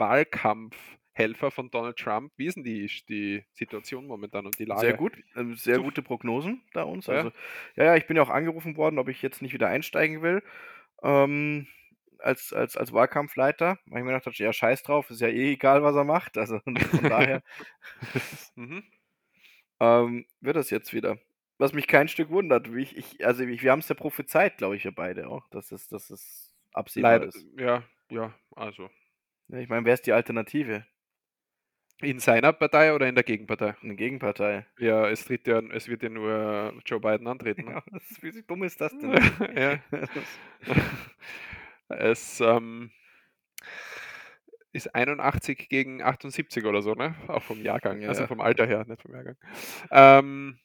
[1.17, 2.31] Wahlkampfhelfer von Donald Trump.
[2.37, 4.81] Wie ist denn die, die Situation momentan und die Lage?
[4.81, 7.07] Sehr gut, ähm, sehr gute Prognosen da uns.
[7.07, 7.15] Ja.
[7.15, 7.31] Also,
[7.75, 10.43] ja, ja, ich bin ja auch angerufen worden, ob ich jetzt nicht wieder einsteigen will.
[11.03, 11.67] Ähm,
[12.19, 13.77] als, als, als Wahlkampfleiter.
[13.85, 16.37] Weil ich mir gedacht habe, ja, scheiß drauf, ist ja eh egal, was er macht.
[16.37, 17.41] Also von daher
[18.55, 18.83] Mhm.
[19.79, 21.17] ähm, wird das jetzt wieder.
[21.59, 22.73] Was mich kein Stück wundert.
[22.73, 25.47] Wie ich, ich, also ich, wir haben es ja prophezeit, glaube ich, wir beide auch,
[25.49, 27.45] dass es, dass es absehbar Leider, ist.
[27.57, 28.89] ja, ja, also.
[29.49, 30.85] Ja, ich meine, wer ist die Alternative?
[32.01, 33.75] In seiner Partei oder in der Gegenpartei?
[33.81, 34.65] Eine Gegenpartei.
[34.77, 37.67] Ja, es, tritt ja, es wird ja nur Joe Biden antreten.
[37.67, 39.11] Ja, das wie dumm ist das denn?
[39.55, 39.79] ja.
[41.89, 42.91] Es ähm,
[44.73, 47.15] ist 81 gegen 78 oder so, ne?
[47.27, 48.27] Auch vom Jahrgang, also Ja.
[48.27, 49.37] vom Alter her, nicht vom Jahrgang.
[49.89, 50.59] Ähm,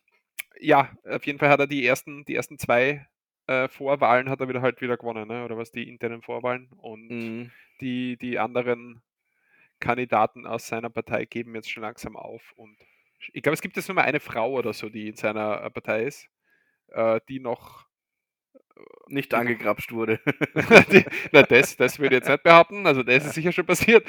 [0.59, 3.07] ja, auf jeden Fall hat er die ersten, die ersten zwei
[3.47, 5.45] äh, Vorwahlen hat er wieder halt wieder gewonnen, ne?
[5.45, 7.51] Oder was die internen Vorwahlen und Mhm.
[7.81, 9.01] die, die anderen
[9.83, 12.79] Kandidaten aus seiner Partei geben jetzt schon langsam auf und
[13.33, 15.71] ich glaube, es gibt jetzt nur mal eine Frau oder so, die in seiner äh,
[15.71, 16.29] Partei ist,
[16.89, 17.87] äh, die noch
[19.09, 20.21] Nicht angegrapscht wurde.
[20.93, 24.07] die, na, das, das würde ich jetzt nicht behaupten, also das ist sicher schon passiert,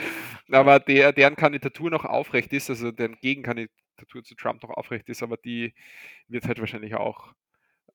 [0.52, 5.24] aber der, deren Kandidatur noch aufrecht ist, also deren Gegenkandidatur zu Trump noch aufrecht ist,
[5.24, 5.74] aber die
[6.28, 7.34] wird halt wahrscheinlich auch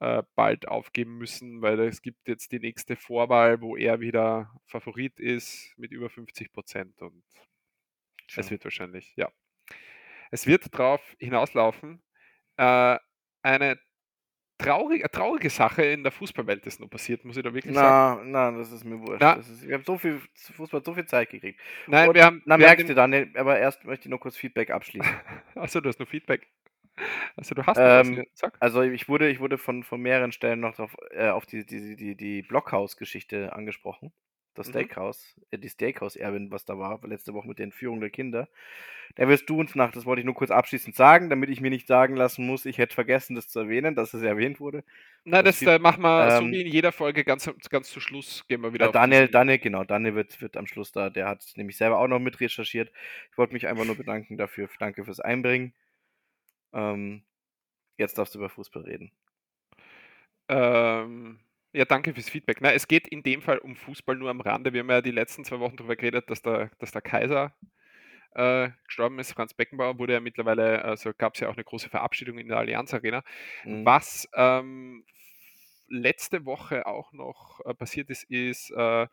[0.01, 5.19] äh, bald aufgeben müssen, weil es gibt jetzt die nächste Vorwahl, wo er wieder Favorit
[5.19, 7.23] ist mit über 50 Prozent und
[8.37, 8.51] es Tja.
[8.51, 9.31] wird wahrscheinlich, ja.
[10.31, 12.03] Es wird darauf hinauslaufen,
[12.57, 12.99] äh,
[13.43, 13.79] eine
[14.59, 18.31] traurig, eine traurige Sache in der Fußballwelt ist noch passiert, muss ich da wirklich sagen.
[18.31, 19.21] Nein, nein, das ist mir wurscht.
[19.21, 21.61] Na, ist, wir haben so viel Fußball, so viel Zeit gekriegt.
[21.87, 22.43] nein, Und, wir haben.
[22.45, 25.13] na, wir merkst haben du dann, aber erst möchte ich noch kurz Feedback abschließen.
[25.55, 26.49] Achso, du hast noch Feedback.
[27.37, 28.25] Also du hast Ähm.
[28.59, 31.95] Also ich wurde, ich wurde von, von mehreren Stellen noch drauf, äh, auf die, die,
[31.95, 34.13] die, die Blockhaus-Geschichte angesprochen.
[34.59, 34.73] Das Mhm.
[34.73, 38.49] Steakhouse, äh, die Steakhouse-Erbin, was da war, letzte Woche mit der Entführung der Kinder.
[39.15, 41.71] Da wirst du uns nach, das wollte ich nur kurz abschließend sagen, damit ich mir
[41.71, 44.85] nicht sagen lassen muss, ich hätte vergessen, das zu erwähnen, dass es erwähnt wurde.
[45.25, 48.01] Nein, das das äh, machen wir so ähm, wie in jeder Folge ganz, ganz zu
[48.01, 48.45] Schluss.
[48.49, 51.45] Gehen wir wieder Ja, Daniel, Daniel, genau, Daniel wird, wird am Schluss da, der hat
[51.57, 52.91] nämlich selber auch noch mit recherchiert.
[53.31, 54.69] Ich wollte mich einfach nur bedanken dafür.
[54.79, 55.75] Danke fürs Einbringen.
[56.73, 57.23] Ähm,
[57.97, 59.13] jetzt darfst du über Fußball reden.
[60.49, 61.41] Ähm,
[61.79, 62.61] ja, danke fürs Feedback.
[62.61, 64.73] Na, es geht in dem Fall um Fußball nur am Rande.
[64.73, 67.55] Wir haben ja die letzten zwei Wochen darüber geredet, dass der, dass der Kaiser
[68.35, 69.33] äh, gestorben ist.
[69.33, 72.57] Franz Beckenbauer wurde ja mittlerweile, also gab es ja auch eine große Verabschiedung in der
[72.59, 73.23] Allianz Arena.
[73.63, 73.87] Mhm.
[73.87, 75.05] Was ähm,
[75.87, 79.07] letzte Woche auch noch äh, passiert ist, ist, äh,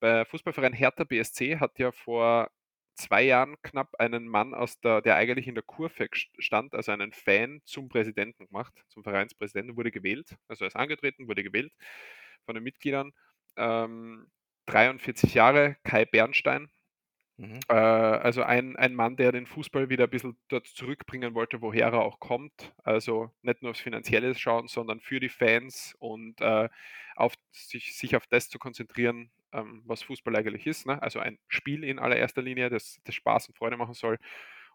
[0.00, 2.50] bei Fußballverein Hertha BSC hat ja vor
[2.94, 7.12] zwei Jahren knapp einen Mann aus der, der eigentlich in der Kurve stand, also einen
[7.12, 11.72] Fan zum Präsidenten gemacht, zum Vereinspräsidenten, wurde gewählt, also er ist angetreten, wurde gewählt
[12.46, 13.12] von den Mitgliedern.
[13.56, 14.28] Ähm,
[14.66, 16.70] 43 Jahre, Kai Bernstein,
[17.38, 17.64] Mhm.
[17.68, 21.86] äh, also ein, ein Mann, der den Fußball wieder ein bisschen dort zurückbringen wollte, woher
[21.88, 22.74] er auch kommt.
[22.84, 26.68] Also nicht nur aufs Finanzielle schauen, sondern für die Fans und äh,
[27.16, 30.86] auf sich, sich auf das zu konzentrieren, ähm, was Fußball eigentlich ist.
[30.86, 31.00] Ne?
[31.02, 34.18] Also ein Spiel in allererster Linie, das, das Spaß und Freude machen soll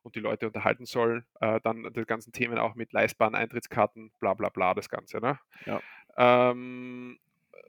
[0.01, 1.25] und die Leute unterhalten soll.
[1.41, 5.19] Äh, dann die ganzen Themen auch mit leistbaren Eintrittskarten, bla bla bla, das Ganze.
[5.19, 5.39] Ne?
[5.65, 5.81] Ja.
[6.17, 7.19] Ähm,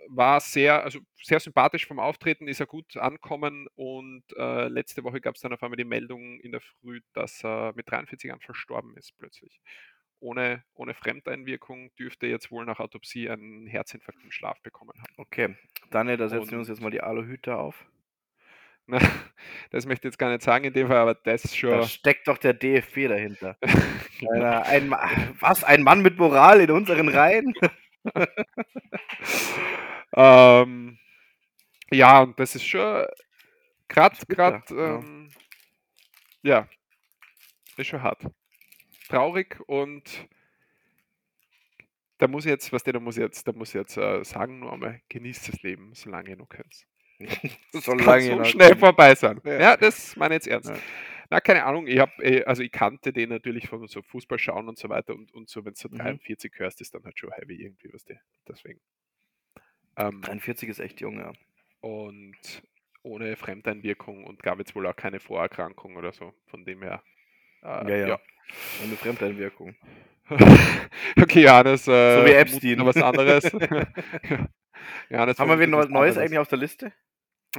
[0.09, 5.21] war sehr, also sehr sympathisch vom Auftreten, ist er gut ankommen und äh, letzte Woche
[5.21, 8.41] gab es dann auf einmal die Meldung in der Früh, dass er mit 43 Jahren
[8.41, 9.61] verstorben ist plötzlich.
[10.21, 15.15] Ohne, ohne Fremdeinwirkung dürfte jetzt wohl nach Autopsie einen Herzinfarkt im Schlaf bekommen haben.
[15.17, 15.57] Okay,
[15.91, 17.87] Daniel, da setzen wir uns jetzt mal die Aluhüte auf.
[18.87, 18.99] Na,
[19.71, 21.71] das möchte ich jetzt gar nicht sagen in dem Fall, aber das schon.
[21.71, 23.57] Da steckt doch der DFB dahinter.
[24.21, 24.33] Genau.
[24.33, 24.91] Einer- ein,
[25.41, 27.55] was, ein Mann mit Moral in unseren Reihen?
[30.15, 30.99] ähm,
[31.91, 33.07] ja, und das ist schon
[33.89, 34.97] gerade, gerade, ja.
[34.97, 35.31] ähm,
[36.43, 36.69] ja,
[37.79, 38.27] ist schon hart.
[39.11, 40.29] Traurig und
[42.19, 44.23] da muss ich jetzt, was der, da muss ich jetzt, da muss ich jetzt äh,
[44.25, 46.87] sagen, nur einmal, genießt das Leben, solange ihr noch könnt.
[47.73, 48.81] Solange so noch schnell könnt.
[48.81, 49.41] vorbei sein.
[49.45, 49.61] Ja.
[49.61, 50.71] Ja, das meine ich jetzt ernst.
[50.71, 50.77] Ja.
[51.29, 54.79] Na, keine Ahnung, ich habe, also ich kannte den natürlich von so Fußball schauen und
[54.79, 55.99] so weiter und, und so, wenn du so Mhm.
[55.99, 58.81] 43 hörst, ist dann halt schon heavy irgendwie, was der, deswegen.
[59.97, 61.33] Ähm, 43 ist echt jung, ja.
[61.81, 62.63] und
[63.03, 67.03] ohne Fremdeinwirkung und gab jetzt wohl auch keine Vorerkrankung oder so, von dem her.
[67.63, 67.67] Äh,
[68.01, 68.21] Ja, ja.
[68.83, 69.75] Eine Fremdeinwirkung.
[71.21, 72.79] okay, Johannes, äh, So wie Epstein.
[72.79, 73.45] noch was anderes.
[75.11, 76.93] Johannes Haben wir wieder was Neues eigentlich auf der Liste?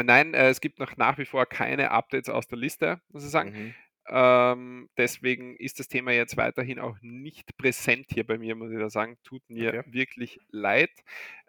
[0.02, 3.30] Nein, äh, es gibt noch nach wie vor keine Updates aus der Liste, muss ich
[3.30, 3.52] sagen.
[3.52, 3.74] Mhm.
[4.08, 8.80] Ähm, deswegen ist das Thema jetzt weiterhin auch nicht präsent hier bei mir, muss ich
[8.80, 9.18] da sagen.
[9.24, 9.84] Tut mir Okay.
[9.88, 10.92] wirklich leid.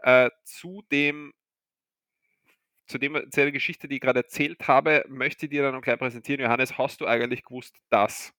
[0.03, 1.33] Äh, zu dem,
[2.89, 5.81] zu dem, zu der Geschichte, die ich gerade erzählt habe, möchte ich dir dann noch
[5.83, 6.41] gleich präsentieren.
[6.43, 8.35] Johannes, hast du eigentlich gewusst, dass?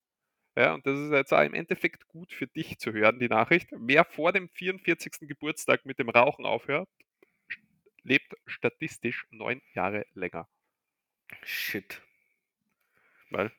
[0.56, 3.70] Ja, und das ist jetzt auch im Endeffekt gut für dich zu hören, die Nachricht.
[3.72, 5.28] Wer vor dem 44.
[5.28, 6.88] Geburtstag mit dem Rauchen aufhört,
[8.04, 10.48] lebt statistisch neun Jahre länger.
[11.44, 12.02] Shit.
[13.32, 13.52] Weil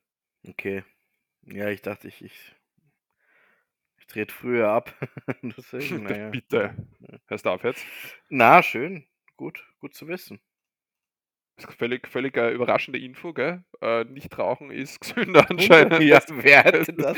[0.47, 0.85] Okay.
[1.43, 2.55] Ja, ich dachte, ich, ich,
[3.99, 4.95] ich trete früher ab.
[5.43, 6.31] Deswegen, naja.
[6.31, 6.75] Bitte.
[7.27, 7.85] Hörst du auf jetzt?
[8.29, 9.07] Na, schön.
[9.37, 10.41] Gut, gut zu wissen.
[11.57, 13.63] Das ist völlig, völlig äh, überraschende Info, gell?
[13.81, 16.01] Äh, nicht rauchen ist gesünder anscheinend.
[16.03, 17.17] ja, wer hätte das?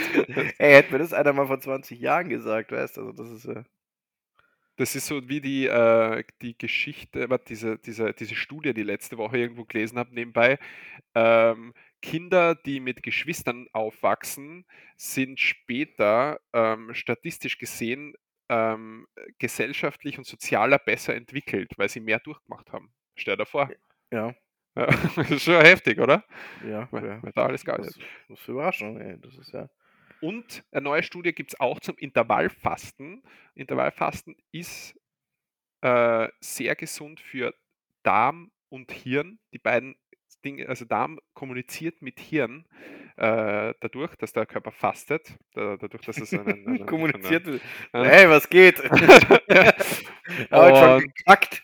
[0.58, 3.00] Ey, hätte mir das einer mal vor 20 Jahren gesagt, weißt du?
[3.00, 3.64] Also, das ist äh,
[4.76, 9.16] Das ist so wie die, äh, die Geschichte, diese, diese, diese Studie, die ich letzte
[9.16, 10.58] Woche irgendwo gelesen habe, nebenbei.
[11.14, 11.72] Ähm,
[12.02, 14.66] Kinder, die mit Geschwistern aufwachsen,
[14.98, 18.14] sind später ähm, statistisch gesehen
[18.48, 19.06] ähm,
[19.38, 22.92] gesellschaftlich und sozialer besser entwickelt, weil sie mehr durchgemacht haben.
[23.16, 23.70] Stell dir vor.
[24.10, 24.34] Ja,
[24.76, 26.24] Ja, das ist schon heftig, oder?
[26.62, 26.88] ja.
[26.92, 27.20] Ja.
[27.34, 28.00] da alles geil Was, ist.
[28.28, 29.18] was für Überraschung, ey.
[29.20, 29.68] Das ist ja.
[30.20, 33.22] Und eine neue Studie gibt es auch zum Intervallfasten.
[33.54, 34.98] Intervallfasten ist
[35.82, 37.54] äh, sehr gesund für
[38.02, 39.38] Darm und Hirn.
[39.52, 39.96] Die beiden
[40.44, 42.66] Dinge, also Darm kommuniziert mit Hirn
[43.16, 47.46] äh, dadurch, dass der Körper fastet, da, dadurch, dass es einen, einen, Kommuniziert.
[47.46, 47.60] Einen,
[48.08, 48.78] Hey, was geht?
[50.50, 51.02] Aber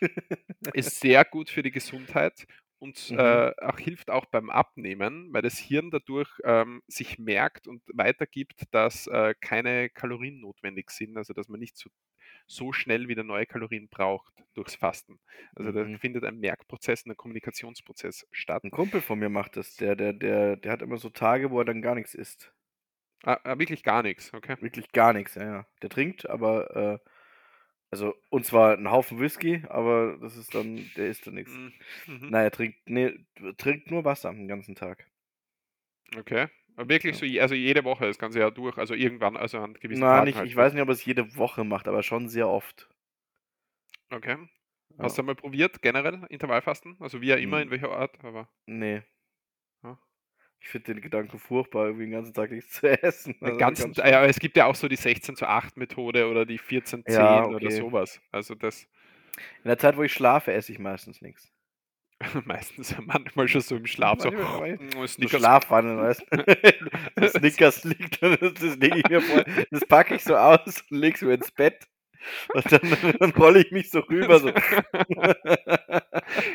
[0.73, 2.47] ist sehr gut für die Gesundheit
[2.79, 3.17] und Mhm.
[3.17, 8.63] äh, auch hilft auch beim Abnehmen, weil das Hirn dadurch ähm, sich merkt und weitergibt,
[8.73, 11.91] dass äh, keine Kalorien notwendig sind, also dass man nicht zu,
[12.47, 15.21] so schnell wieder neue Kalorien braucht durchs Fasten.
[15.55, 15.99] Also da Mhm.
[15.99, 18.65] findet ein Merkprozess, ein Kommunikationsprozess statt.
[18.65, 19.77] Ein Kumpel von mir macht das.
[19.77, 22.53] Der, der, der, der hat immer so Tage, wo er dann gar nichts isst.
[23.25, 24.57] Ah, ah, wirklich gar nichts, okay.
[24.61, 25.67] Wirklich gar nichts, ja, ja.
[25.83, 27.11] Der trinkt, aber äh,
[27.93, 31.61] also und zwar einen Haufen Whisky, aber das ist dann, der isst dann nichts.
[31.61, 31.73] Mhm.
[32.07, 32.33] Mhm.
[32.33, 33.27] Nein, er trinkt, nee,
[33.59, 35.11] trinkt nur Wasser den ganzen Tag.
[36.17, 36.49] Okay.
[36.77, 37.19] Aber wirklich Ja.
[37.19, 40.23] so, also jede Woche das ganze Jahr durch, also irgendwann, also an gewissen Na, Tagen
[40.23, 40.51] nicht, halt.
[40.51, 42.89] ich weiß nicht, ob er es jede Woche macht, aber schon sehr oft.
[44.13, 44.37] Okay.
[44.99, 45.03] Ja.
[45.03, 46.97] Hast du mal probiert, generell Intervallfasten?
[47.01, 47.71] Also wie ja immer, in Mhm.
[47.71, 49.03] welcher Art, aber Nee.
[50.63, 53.35] Ich finde den Gedanken furchtbar, irgendwie den ganzen Tag nichts zu essen.
[53.41, 56.47] Also ganzen, ganz ja, es gibt ja auch so die 16 zu 8 Methode oder
[56.47, 57.71] die 14 10 Ja, oder okay.
[57.71, 58.21] sowas.
[58.31, 58.87] Also das
[59.65, 61.53] In der Zeit, wo ich schlafe, esse ich meistens nichts.
[62.45, 65.41] meistens manchmal schon so im Schlaf so, So Snickers.
[65.41, 67.29] Schlafwandeln, weißt du?
[67.29, 69.45] Snickers liegt und das, das lege ich mir vor.
[69.71, 71.89] Das packe ich so aus und lege es mir ins Bett.
[72.55, 74.39] Und dann, dann rolle ich mich so rüber.
[74.39, 74.53] So.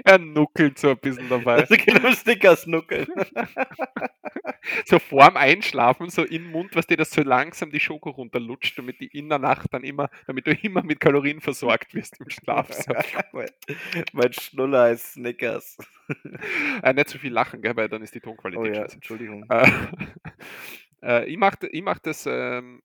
[0.03, 1.56] er nuckelt so ein bisschen dabei.
[1.56, 3.08] Also genau Snickers nuckeln.
[4.86, 8.99] so vorm Einschlafen, so im Mund, was dir das so langsam die Schoko runterlutscht, damit
[8.99, 12.71] die in der Nacht dann immer, damit du immer mit Kalorien versorgt wirst im Schlaf.
[12.73, 12.93] So.
[13.34, 13.49] mein,
[14.13, 15.77] mein Schnuller heißt Snickers.
[16.84, 18.95] Äh, nicht zu viel lachen, gell, weil dann ist die Oh Tonqualität ja, scheiße.
[18.95, 19.45] Entschuldigung.
[19.49, 19.71] Äh,
[21.03, 22.82] äh, ich mache ich mach das ähm,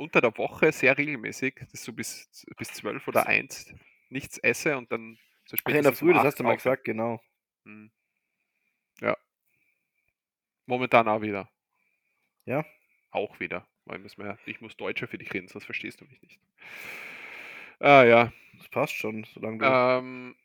[0.00, 3.74] unter der Woche sehr regelmäßig, dass so bis, bis 12 oder 1
[4.08, 6.44] nichts esse und dann so Ach, in der spätestens um Früh, das 8 hast du
[6.44, 7.22] mal gesagt, genau.
[7.64, 7.90] Hm.
[9.00, 9.16] Ja.
[10.66, 11.50] Momentan auch wieder.
[12.46, 12.64] Ja?
[13.10, 13.66] Auch wieder.
[13.84, 14.04] Weil
[14.46, 16.40] ich muss, Deutscher für dich reden, sonst verstehst du mich nicht.
[17.78, 18.32] Ah ja.
[18.56, 19.64] Das passt schon, solange du.
[19.66, 20.36] Ähm,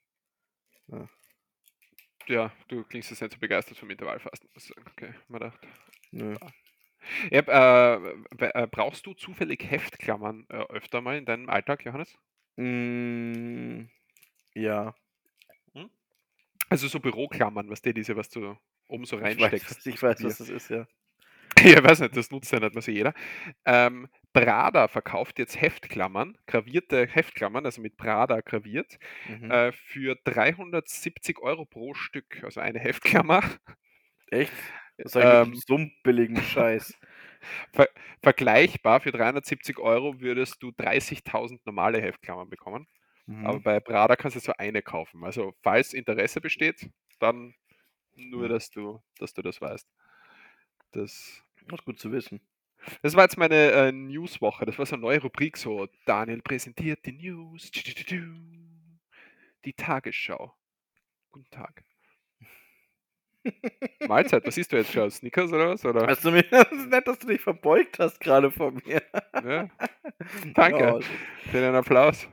[0.87, 1.09] Ja.
[2.27, 4.49] ja, du klingst jetzt nicht so begeistert vom Intervallfasten.
[4.53, 4.85] muss ich sagen.
[4.91, 5.59] Okay, mal gedacht.
[6.11, 6.33] Nö.
[6.33, 6.47] Ja,
[7.31, 7.99] äh,
[8.35, 12.17] b- äh, brauchst du zufällig Heftklammern äh, öfter mal in deinem Alltag, Johannes?
[12.57, 13.85] Mm,
[14.55, 14.95] ja.
[16.69, 19.87] Also so Büroklammern, was dir diese, was du oben so Ich weiß, reinsteckst.
[19.87, 20.87] ich weiß, was das ist, ja.
[21.63, 23.13] Ja, weiß nicht, das nutzt ja nicht mehr so jeder.
[23.65, 29.51] Ähm, Prada verkauft jetzt Heftklammern, gravierte Heftklammern, also mit Prada graviert, Mhm.
[29.51, 32.43] äh, für 370 Euro pro Stück.
[32.43, 33.41] Also eine Heftklammer.
[34.31, 34.51] Echt?
[34.97, 36.93] Mit Ähm, dem so einem billigen Scheiß?
[37.73, 37.87] ver
[38.21, 42.87] vergleichbar für 370 Euro würdest du 30.000 normale Heftklammern bekommen.
[43.41, 43.61] Aber Mhm.
[43.61, 45.23] bei Prada kannst du so eine kaufen.
[45.25, 47.53] Also falls Interesse besteht, dann
[48.15, 49.87] nur, dass du, dass du das weißt.
[50.91, 52.41] Das, Das ist gut zu wissen.
[53.01, 54.65] das war jetzt meine äh, Newswoche.
[54.65, 57.71] Das war so eine neue Rubrik, so Daniel präsentiert die News.
[59.65, 60.55] Die Tagesschau.
[61.31, 61.85] Guten Tag.
[64.07, 65.09] Mahlzeit, was siehst du jetzt schon?
[65.11, 65.85] Snickers oder was?
[65.85, 66.07] Oder?
[66.07, 69.01] Hast du mir, das ist nett, dass du dich verbeugt hast gerade von mir.
[69.45, 69.69] Ja.
[70.53, 71.01] Danke Oh,
[71.51, 72.27] für den Applaus.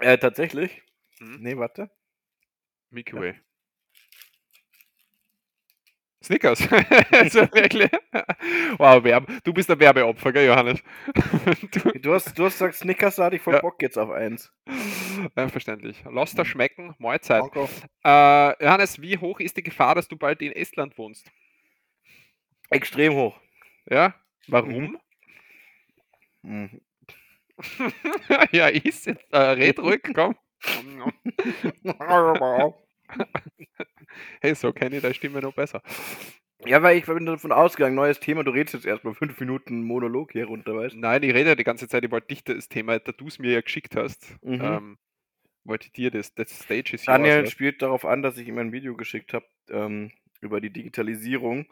[0.00, 0.82] äh, tatsächlich?
[1.18, 1.38] Hm?
[1.40, 1.90] Nee, warte.
[2.90, 3.34] Milky Way.
[6.22, 6.60] Snickers.
[8.78, 9.26] Wow, Werb.
[9.44, 10.82] Du bist ein Werbeopfer, gell, Johannes?
[11.72, 13.60] du, Du hast, du hast gesagt, Snickers, da hatte ich voll Ja.
[13.60, 14.52] Bock jetzt auf eins.
[15.34, 16.02] äh, verständlich.
[16.10, 16.94] Lass das schmecken.
[16.98, 17.42] Mahlzeit.
[18.04, 21.30] Äh, Johannes, wie hoch ist die Gefahr, dass du bald in Estland wohnst?
[22.70, 23.38] Extrem hoch.
[23.86, 24.14] Ja?
[24.46, 24.98] Warum?
[26.42, 26.80] Mhm.
[28.52, 29.32] ja, ist jetzt.
[29.32, 30.36] Äh, red ruhig, komm.
[34.40, 35.82] Hey, so kenne ich deine Stimme noch besser.
[36.64, 40.32] Ja, weil ich bin davon ausgegangen, neues Thema, du redest jetzt erstmal fünf Minuten Monolog
[40.32, 40.98] hier runter, weißt du?
[40.98, 43.38] Nein, ich rede ja die ganze Zeit, ich wollte dich das Thema, da du es
[43.38, 44.60] mir ja geschickt hast, Mhm.
[44.60, 44.98] ähm,
[45.64, 48.48] wollte ich dir das, das Stage is yours, Daniel weißt spielt darauf an, dass ich
[48.48, 51.66] ihm ein Video geschickt habe ähm, über die Digitalisierung,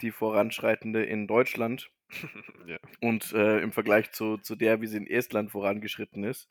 [0.00, 1.90] die voranschreitende in Deutschland
[2.66, 2.78] ja.
[3.00, 6.48] und äh, im Vergleich zu, zu der, wie sie in Estland vorangeschritten ist.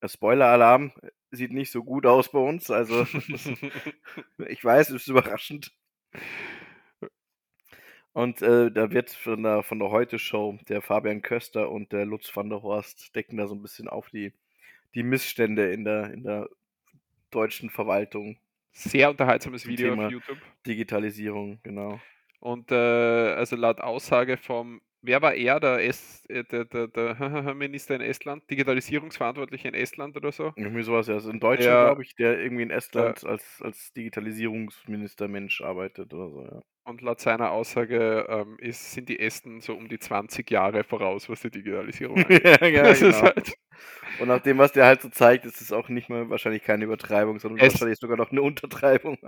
[0.00, 3.06] Äh, Spoiler-Alarm äh, sieht nicht so gut aus bei uns, also
[4.48, 5.72] ich weiß, es ist überraschend.
[8.12, 12.34] Und äh, da wird von der, von der Heute-Show der Fabian Köster und der Lutz
[12.34, 14.32] van der Horst decken da so ein bisschen auf die,
[14.94, 16.48] die Missstände in der, in der
[17.30, 18.38] deutschen Verwaltung.
[18.72, 20.06] Sehr unterhaltsames Video Thema.
[20.06, 20.38] auf YouTube.
[20.66, 22.00] Digitalisierung, genau.
[22.40, 22.74] Und äh,
[23.34, 27.14] also laut Aussage vom, wer war er, der, es, äh, der, der, der
[27.54, 30.52] Minister in Estland, Digitalisierungsverantwortliche in Estland oder so?
[30.56, 31.14] Irgendwie sowas, ja.
[31.14, 31.84] Also ein Deutscher, Ja.
[31.86, 36.62] glaube ich, der irgendwie in Estland als, als Digitalisierungsminister Mensch arbeitet oder so, ja.
[36.84, 41.28] Und laut seiner Aussage ähm, ist, sind die Esten so um die 20 Jahre voraus,
[41.28, 42.44] was die Digitalisierung angeht.
[42.44, 43.22] ja, ja, genau.
[43.22, 43.52] halt,
[44.20, 46.84] Und nach dem, was der halt so zeigt, ist es auch nicht mal wahrscheinlich keine
[46.84, 49.18] Übertreibung, sondern Es- wahrscheinlich sogar noch eine Untertreibung.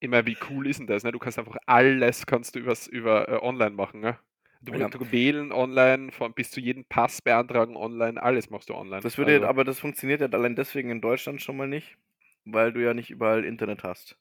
[0.00, 1.04] immer wie cool ist denn das?
[1.04, 1.12] Ne?
[1.12, 4.00] Du kannst einfach alles kannst du übers, über äh, online machen.
[4.00, 4.18] Ne?
[4.64, 4.88] Du, ja.
[4.88, 9.02] du wählen online, von bis zu jedem Pass beantragen online, alles machst du online.
[9.02, 11.96] Das würde, also, aber das funktioniert ja allein deswegen in Deutschland schon mal nicht,
[12.44, 14.16] weil du ja nicht überall Internet hast.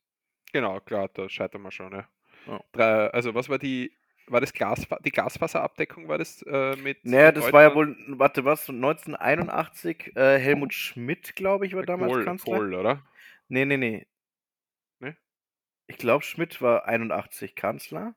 [0.52, 2.08] Genau, klar, da scheitern wir schon, ja.
[2.48, 2.60] ja.
[2.72, 7.06] Drei, also was war die, war das Glas, die Glasfaserabdeckung, war das äh, mit?
[7.06, 12.14] Naja, das war ja wohl, warte, was, 1981, äh, Helmut Schmidt, glaube ich, war damals
[12.14, 12.58] Kohl, Kanzler.
[12.58, 13.04] Kohl, oder?
[13.48, 14.08] Nee, nee, nee.
[15.00, 15.16] Nee?
[15.86, 18.16] Ich glaube, Schmidt war 81 Kanzler.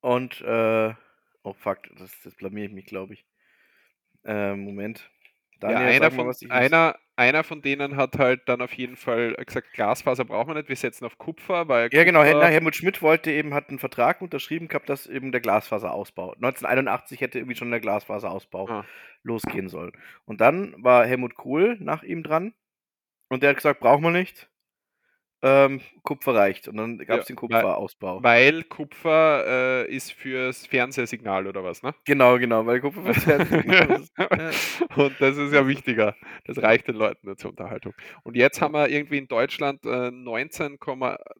[0.00, 0.94] Und, äh,
[1.42, 3.26] oh fuck, das, das blamier ich mich, glaube ich.
[4.24, 5.10] Äh, Moment.
[5.60, 9.34] Daniel, ja, einer, von, mal, einer, einer von denen hat halt dann auf jeden Fall
[9.34, 13.02] gesagt, Glasfaser brauchen wir nicht, wir setzen auf Kupfer, weil Ja, genau, Kupfer Helmut Schmidt
[13.02, 17.70] wollte eben, hat einen Vertrag unterschrieben gehabt, dass eben der Glasfaserausbau, 1981 hätte irgendwie schon
[17.70, 18.84] der Glasfaserausbau ah.
[19.22, 19.92] losgehen sollen.
[20.24, 22.54] Und dann war Helmut Kohl nach ihm dran
[23.28, 24.49] und der hat gesagt, brauchen wir nicht
[25.42, 26.68] ähm, Kupfer reicht.
[26.68, 28.22] Und dann gab es ja, den Kupferausbau.
[28.22, 31.94] Weil Kupfer äh, ist fürs Fernsehsignal oder was, ne?
[32.04, 34.82] Genau, genau, weil Kupfer fürs Fernsehsignal ist.
[34.96, 36.14] Und das ist ja wichtiger.
[36.44, 37.94] Das reicht den Leuten zur Unterhaltung.
[38.22, 40.78] Und jetzt haben wir irgendwie in Deutschland äh, 19,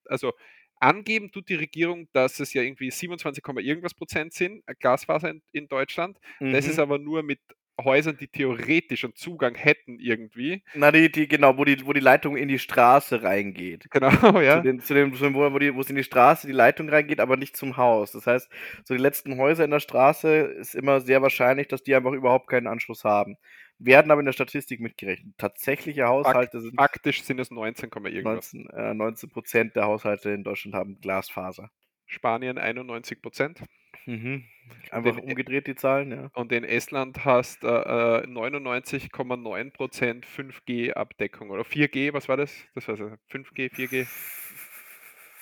[0.07, 0.33] also
[0.81, 5.43] angeben tut die Regierung, dass es ja irgendwie 27, irgendwas Prozent sind, äh, Glasfaser in,
[5.53, 6.19] in Deutschland.
[6.41, 6.53] Mhm.
[6.53, 7.41] Das ist aber nur mit
[7.85, 10.63] Häusern, die theoretisch einen Zugang hätten irgendwie.
[10.75, 13.91] Na, die, die, genau, wo die, wo die Leitung in die Straße reingeht.
[13.91, 14.57] Genau, ja.
[14.57, 17.37] Zu, den, zu dem, wo, die, wo es in die Straße die Leitung reingeht, aber
[17.37, 18.13] nicht zum Haus.
[18.13, 18.51] Das heißt,
[18.85, 22.49] so die letzten Häuser in der Straße ist immer sehr wahrscheinlich, dass die einfach überhaupt
[22.49, 23.37] keinen Anschluss haben.
[23.79, 25.35] Werden aber in der Statistik mitgerechnet.
[25.39, 26.77] Tatsächliche Haushalte sind.
[26.77, 28.53] Faktisch sind es 19, irgendwas.
[28.53, 31.71] 19, äh, 19 Prozent der Haushalte in Deutschland haben Glasfaser.
[32.07, 33.61] Spanien 91 Prozent.
[34.11, 34.45] Mhm.
[34.91, 36.31] Einfach in, umgedreht die Zahlen, ja.
[36.35, 42.53] Und in Estland hast äh, 99,9% 5G-Abdeckung oder 4G, was war das?
[42.75, 44.09] Das war 5G, 4G?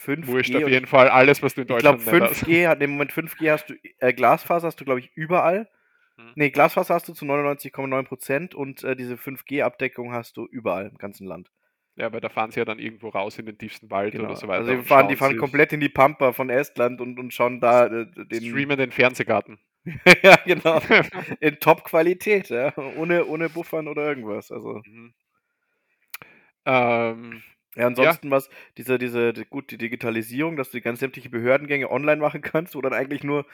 [0.05, 2.91] 5G Wurscht auf jeden Fall, alles, was du in Deutschland Ich glaube, 5G, hat, im
[2.93, 5.71] Moment 5G hast du, äh, Glasfaser hast du, glaube ich, überall.
[6.17, 6.33] Hm.
[6.35, 11.27] Nee, Glasfaser hast du zu 99,9% und äh, diese 5G-Abdeckung hast du überall im ganzen
[11.27, 11.51] Land.
[11.99, 14.27] Ja, weil da fahren sie ja dann irgendwo raus in den tiefsten Wald genau.
[14.27, 14.61] oder so weiter.
[14.61, 17.87] Also die fahren, die fahren komplett in die Pampa von Estland und, und schauen da
[17.87, 18.45] äh, den.
[18.45, 19.59] Streamen den Fernsehgarten.
[20.23, 20.81] ja, genau.
[21.41, 22.73] in Top-Qualität, ja.
[22.97, 24.53] Ohne, ohne Buffern oder irgendwas.
[24.53, 24.81] Also.
[24.87, 25.13] Mhm.
[26.67, 27.43] Ähm,
[27.79, 28.33] ja, ansonsten ja.
[28.33, 32.75] was, diese, diese, gut, die Digitalisierung, dass du die ganz sämtliche Behördengänge online machen kannst,
[32.75, 33.47] wo dann eigentlich nur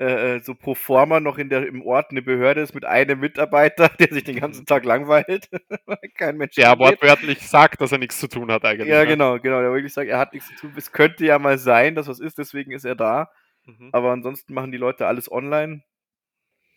[0.00, 3.20] äh, äh, so pro forma noch in der, im Ort eine Behörde ist mit einem
[3.20, 5.50] Mitarbeiter, der sich den ganzen Tag langweilt.
[6.16, 6.54] Kein Mensch.
[6.54, 8.88] Der wortwörtlich sagt, dass er nichts zu tun hat eigentlich.
[8.88, 9.06] Ja, ne?
[9.06, 9.60] genau, genau.
[9.60, 10.72] Der wirklich sagt, er hat nichts zu tun.
[10.76, 13.30] Es könnte ja mal sein, dass was ist, deswegen ist er da.
[13.66, 13.90] Mhm.
[13.92, 15.82] Aber ansonsten machen die Leute alles online.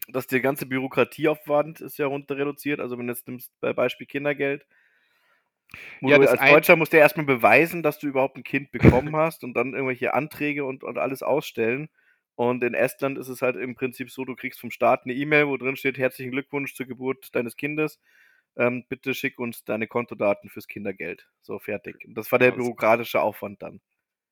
[0.10, 2.82] Dass der ganze Bürokratieaufwand ist ja runter reduziert.
[2.82, 4.66] Also wenn du jetzt nimmst bei Beispiel Kindergeld,
[6.02, 9.44] ja, als Deutscher musst du ja erstmal beweisen, dass du überhaupt ein Kind bekommen hast
[9.44, 11.90] und dann irgendwelche Anträge und, und alles ausstellen.
[12.36, 15.48] Und in Estland ist es halt im Prinzip so, du kriegst vom Staat eine E-Mail,
[15.48, 18.00] wo drin steht, herzlichen Glückwunsch zur Geburt deines Kindes.
[18.56, 21.28] Ähm, bitte schick uns deine Kontodaten fürs Kindergeld.
[21.42, 21.96] So, fertig.
[22.10, 23.82] Das war der bürokratische Aufwand dann.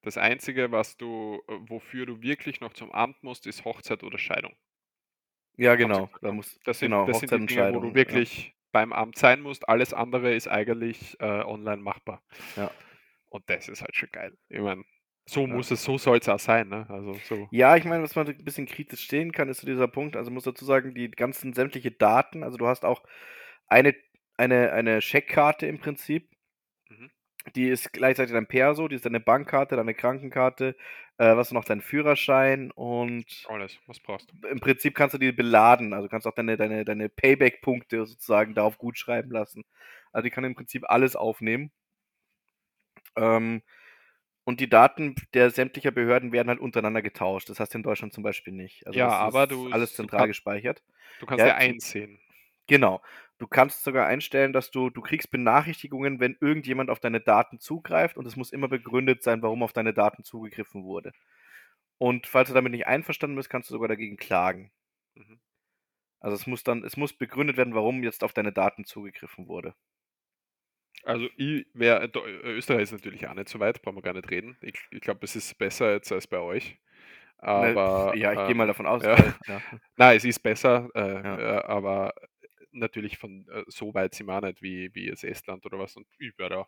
[0.04, 4.18] Das Einzige, was du, äh, wofür du wirklich noch zum Amt musst, ist Hochzeit oder
[4.18, 4.56] Scheidung.
[5.58, 6.10] Ja, genau.
[6.22, 8.56] Da muss, das sind, genau, das sind die Dinge, wo du wirklich.
[8.72, 9.68] Beim Amt sein musst.
[9.68, 12.24] Alles andere ist eigentlich äh, online machbar.
[12.56, 12.72] Ja.
[13.30, 14.38] Und das ist halt schon geil.
[14.50, 14.84] Ich meine,
[15.26, 15.76] so muss ja.
[15.76, 16.86] es, so soll es auch sein, ne?
[16.90, 17.48] Also so.
[17.52, 20.16] Ja, ich meine, was man ein bisschen kritisch stehen kann, ist so dieser Punkt.
[20.18, 23.04] Also muss dazu sagen, die ganzen sämtliche Daten, also du hast auch
[23.68, 23.96] eine,
[24.36, 26.30] eine, eine Scheckkarte im Prinzip.
[26.90, 27.12] Mhm.
[27.56, 30.76] Die ist gleichzeitig dein Perso, die ist deine Bankkarte, deine Krankenkarte,
[31.22, 34.48] äh, was noch dein Führerschein und alles, was brauchst du.
[34.48, 38.80] Im Prinzip kannst du die beladen, also kannst auch deine, deine, deine Payback-Punkte sozusagen darauf
[38.80, 39.64] gut schreiben lassen.
[40.12, 41.72] Also die kann im Prinzip alles aufnehmen.
[43.16, 43.62] Ähm,
[44.46, 47.50] und die Daten der sämtlicher Behörden werden halt untereinander getauscht.
[47.50, 48.88] Das hast du in Deutschland zum Beispiel nicht.
[48.88, 50.82] Also ja, aber du alles zentral du gespeichert.
[51.20, 52.20] Du kannst ja, ja einsehen.
[52.66, 53.00] Genau.
[53.42, 58.16] Du kannst sogar einstellen, dass du, du kriegst Benachrichtigungen, wenn irgendjemand auf deine Daten zugreift
[58.16, 61.12] und es muss immer begründet sein, warum auf deine Daten zugegriffen wurde.
[61.98, 64.72] Und falls du damit nicht einverstanden bist, kannst du sogar dagegen klagen.
[65.16, 65.40] Mhm.
[66.20, 69.74] Also es muss dann, es muss begründet werden, warum jetzt auf deine Daten zugegriffen wurde.
[71.02, 72.12] Also ich wär,
[72.44, 74.56] Österreich ist natürlich auch nicht so weit, brauchen wir gar nicht reden.
[74.62, 76.78] Ich, ich glaube, es ist besser jetzt als bei euch.
[77.42, 79.02] Ne, aber, ja, ich ähm, gehe mal davon aus.
[79.02, 79.18] Ja.
[79.18, 79.62] Weil, ja.
[79.96, 81.40] Nein, es ist besser, äh, ja.
[81.40, 82.14] äh, aber
[82.72, 85.96] natürlich von äh, so weit sind wir auch nicht wie, wie jetzt Estland oder was
[85.96, 86.66] und überall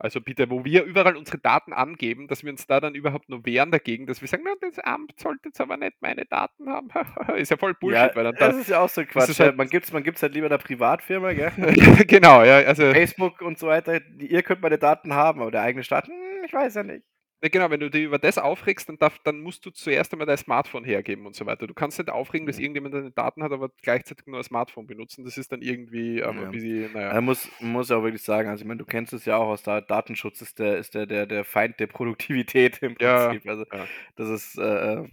[0.00, 3.44] also bitte, wo wir überall unsere Daten angeben, dass wir uns da dann überhaupt nur
[3.44, 6.88] wehren dagegen, dass wir sagen, na, das Amt sollte jetzt aber nicht meine Daten haben.
[7.36, 8.10] ist ja voll Bullshit.
[8.10, 9.40] Ja, weil dann das, das ist ja auch so Quatsch.
[9.40, 11.50] Halt, man gibt es man gibt's halt lieber der Privatfirma, gell?
[12.06, 12.58] genau, ja.
[12.58, 16.44] Also, Facebook und so weiter, ihr könnt meine Daten haben, aber der eigene Staat, hm,
[16.44, 17.02] ich weiß ja nicht.
[17.40, 20.26] Ja, genau, wenn du dich über das aufregst, dann, darf, dann musst du zuerst einmal
[20.26, 21.68] dein Smartphone hergeben und so weiter.
[21.68, 25.24] Du kannst nicht aufregen, dass irgendjemand deine Daten hat, aber gleichzeitig nur ein Smartphone benutzen.
[25.24, 26.42] Das ist dann irgendwie ähm, Ja.
[26.46, 27.14] ein bisschen, naja.
[27.14, 29.36] Man muss, man muss ja auch wirklich sagen, also ich meine, du kennst es ja
[29.36, 33.28] auch aus der Datenschutz ist der, ist der, der, der Feind der Produktivität im Ja,
[33.28, 33.48] Prinzip.
[33.48, 33.86] Also ja.
[34.16, 35.04] das ist, äh,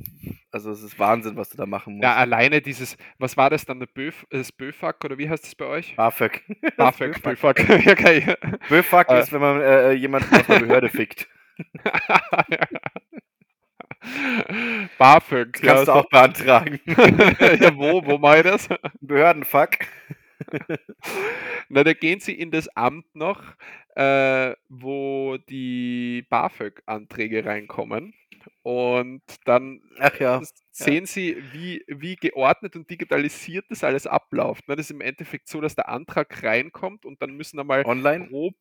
[0.51, 2.03] also es ist Wahnsinn, was du da machen musst.
[2.05, 5.53] Ja, alleine dieses, was war das dann, der Böf, das BÖFAG oder wie heißt das
[5.53, 5.95] bei euch?
[5.95, 6.41] BAföG.
[6.75, 7.21] BAföG,
[8.27, 8.35] ja.
[8.69, 9.19] BöFAG Äh.
[9.21, 11.27] ist, wenn man äh, jemanden aus einer Behörde fickt.
[14.97, 15.53] BAföG.
[15.53, 16.79] Das kannst du auch beantragen.
[16.85, 18.69] ja, wo, wo mache ich das?
[19.01, 19.71] Behördenfuck.
[21.69, 23.41] Na, da gehen sie in das Amt noch,
[23.95, 28.13] äh, wo die BAföG-Anträge reinkommen.
[28.61, 29.81] Und dann
[30.19, 30.41] ja.
[30.71, 34.63] sehen sie, wie, wie geordnet und digitalisiert das alles abläuft.
[34.67, 38.25] Das ist im Endeffekt so, dass der Antrag reinkommt und dann müssen einmal Online?
[38.25, 38.51] pro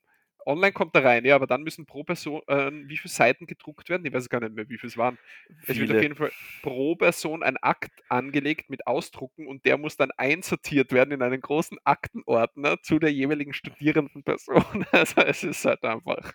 [0.47, 3.89] Online kommt er rein, ja, aber dann müssen pro Person, äh, wie viele Seiten gedruckt
[3.89, 4.05] werden?
[4.07, 5.19] Ich weiß gar nicht mehr, wie viel es waren.
[5.67, 6.01] Es wird auf Viele.
[6.01, 6.33] jeden Fall
[6.63, 11.41] pro Person ein Akt angelegt mit Ausdrucken und der muss dann einsortiert werden in einen
[11.41, 14.65] großen Aktenordner zu der jeweiligen studierenden Person.
[14.93, 16.33] Also es ist halt einfach.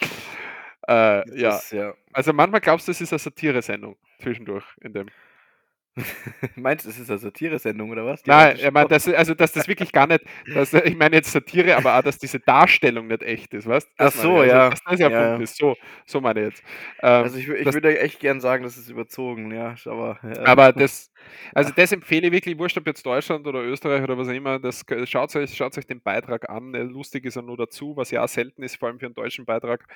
[0.88, 1.94] Äh, ja, Das, ja.
[2.12, 5.10] also manchmal glaubst du, es ist eine Satire-Sendung zwischendurch in dem.
[6.56, 8.22] Meinst du, es ist eine Satire-Sendung oder was?
[8.22, 8.88] Die Nein, alte ich meine, Show?
[8.88, 10.24] das, also dass das wirklich gar nicht,
[10.54, 14.10] dass, ich meine jetzt Satire, aber auch, dass diese Darstellung nicht echt ist, weißt Ach
[14.12, 14.48] so, ich.
[14.50, 14.70] ja.
[14.70, 15.36] Dass das Ja, ja.
[15.36, 15.76] ist, so,
[16.06, 16.62] so meine ich jetzt.
[17.02, 19.74] Ähm, Also ich, ich das- würde echt gern sagen, das ist überzogen, ja.
[19.86, 21.10] Aber, äh, Aber das,
[21.54, 24.58] also das empfehle ich wirklich, wurscht ob jetzt Deutschland oder Österreich oder was auch immer,
[24.58, 26.74] das schaut euch, schaut euch den Beitrag an.
[26.74, 29.14] Äh, Lustig ist er nur dazu, was ja auch selten ist, vor allem für einen
[29.14, 29.86] deutschen Beitrag.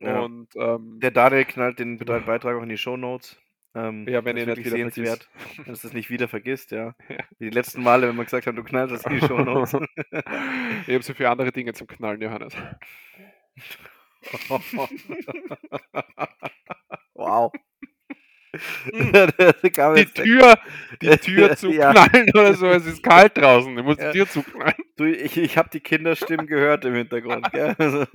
[0.00, 0.20] Ja.
[0.20, 3.38] Und ähm, der Daniel knallt den Be- Beitrag auch in die Shownotes.
[3.76, 4.76] Ähm, Ja, wenn ihr nicht wieder
[5.56, 6.94] wenn du es nicht wieder vergisst, ja.
[7.08, 7.16] Ja.
[7.38, 9.74] Wie die letzten Male, wenn wir gesagt haben, du knallst das in die Shownotes.
[10.86, 12.54] ich habe so viele andere Dinge zum Knallen, Johannes.
[17.14, 17.52] wow.
[18.90, 19.12] Hm.
[19.96, 20.58] Die Tür,
[21.02, 21.92] die Tür zu Ja.
[21.92, 24.12] knallen oder so, es ist kalt draußen, du musst Ja.
[24.12, 24.74] die Tür zuknallen.
[24.96, 27.50] Du, ich ich habe die Kinderstimmen gehört im Hintergrund.
[27.52, 28.06] Gell?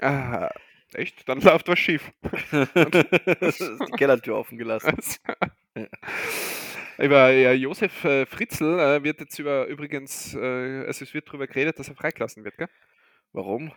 [0.00, 0.48] Ah,
[0.94, 1.28] echt?
[1.28, 2.10] Dann läuft was schief.
[2.52, 4.96] die Kellertür offen gelassen.
[6.98, 11.46] Über ja, Josef äh, Fritzl äh, wird jetzt über übrigens, äh, also es wird darüber
[11.46, 12.68] geredet, dass er freigelassen wird, gell?
[13.32, 13.72] Warum?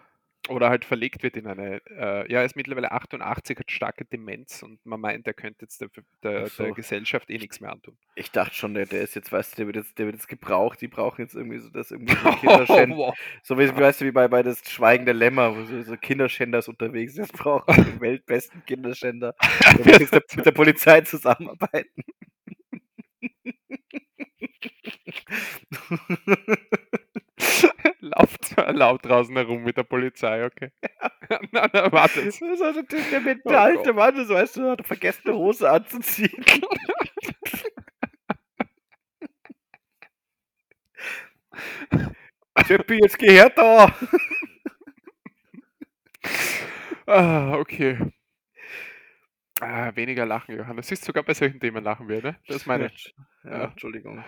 [0.49, 4.63] Oder halt verlegt wird in eine, äh, ja, er ist mittlerweile 88, hat starke Demenz
[4.63, 5.89] und man meint, er könnte jetzt der,
[6.23, 6.63] der, so.
[6.63, 7.95] der Gesellschaft eh nichts mehr antun.
[8.15, 10.27] Ich dachte schon, der, der ist jetzt, weißt du, der wird jetzt, der wird jetzt
[10.27, 10.81] gebraucht.
[10.81, 12.97] Die brauchen jetzt irgendwie so das irgendwie so Kinderschänder.
[12.97, 13.15] wow.
[13.43, 16.67] So wie, weißt du, wie bei, bei das Schweigen der Lämmer, wo so, so Kinderschänders
[16.67, 17.31] unterwegs sind.
[17.33, 19.35] Brauchen den weltbesten Kinderschänder.
[19.85, 22.03] Der jetzt der, mit der Polizei zusammenarbeiten.
[28.21, 30.71] Lauft laut draußen herum mit der Polizei, okay.
[31.51, 32.23] nein, nein, warte.
[32.25, 33.93] Das ist also der, der, Oh.
[33.93, 36.43] Mann, so weißt du, hat vergessen, eine Hose anzuziehen.
[42.67, 43.93] Tippi, jetzt geh her da!
[47.07, 47.97] Ah, okay.
[49.59, 50.87] Ah, weniger lachen, Johannes.
[50.87, 52.35] Siehst sogar bei solchen Themen lachen wir, ne?
[52.47, 52.91] Das ist meine.
[53.43, 53.63] Ja, Ja.
[53.65, 54.23] Entschuldigung.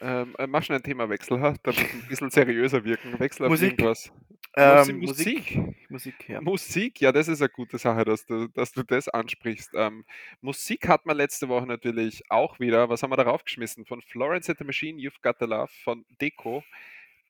[0.00, 1.54] Ähm, äh, mach schon ein Themawechsel, ha?
[1.62, 3.18] damit ein bisschen seriöser wirken.
[3.18, 3.72] Wechsel auf Musik.
[3.72, 4.12] irgendwas.
[4.56, 5.56] Ähm, Musik.
[5.56, 5.90] Musik.
[5.90, 6.40] Musik, ja.
[6.40, 9.70] Musik, ja, das ist eine gute Sache, dass du, dass du das ansprichst.
[9.74, 10.04] Ähm,
[10.40, 12.88] Musik hat man letzte Woche natürlich auch wieder.
[12.88, 13.84] Was haben wir darauf geschmissen?
[13.86, 16.64] Von Florence and the Machine, You've Got the Love, von Deco,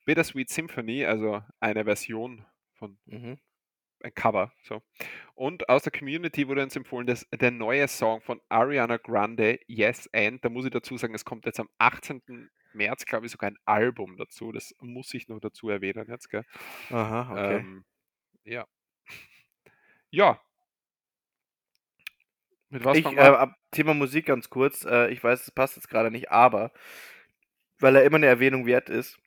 [0.05, 3.37] Bittersweet Symphony, also eine Version von Mhm.
[4.01, 4.51] ein Cover.
[4.63, 4.81] So.
[5.35, 10.09] Und aus der Community wurde uns empfohlen, dass der neue Song von Ariana Grande, Yes
[10.13, 12.49] and, da muss ich dazu sagen, es kommt jetzt am 18.
[12.73, 14.51] März, glaube ich, sogar ein Album dazu.
[14.51, 16.45] Das muss ich noch dazu erwähnen jetzt, gell?
[16.89, 17.57] Aha, okay.
[17.57, 17.85] Ähm,
[18.43, 18.67] ja.
[20.11, 20.41] Ja.
[22.69, 24.85] Mit was ich, äh, Thema Musik ganz kurz.
[24.85, 26.71] Äh, ich weiß, es passt jetzt gerade nicht, aber
[27.79, 29.17] weil er immer eine Erwähnung wert ist,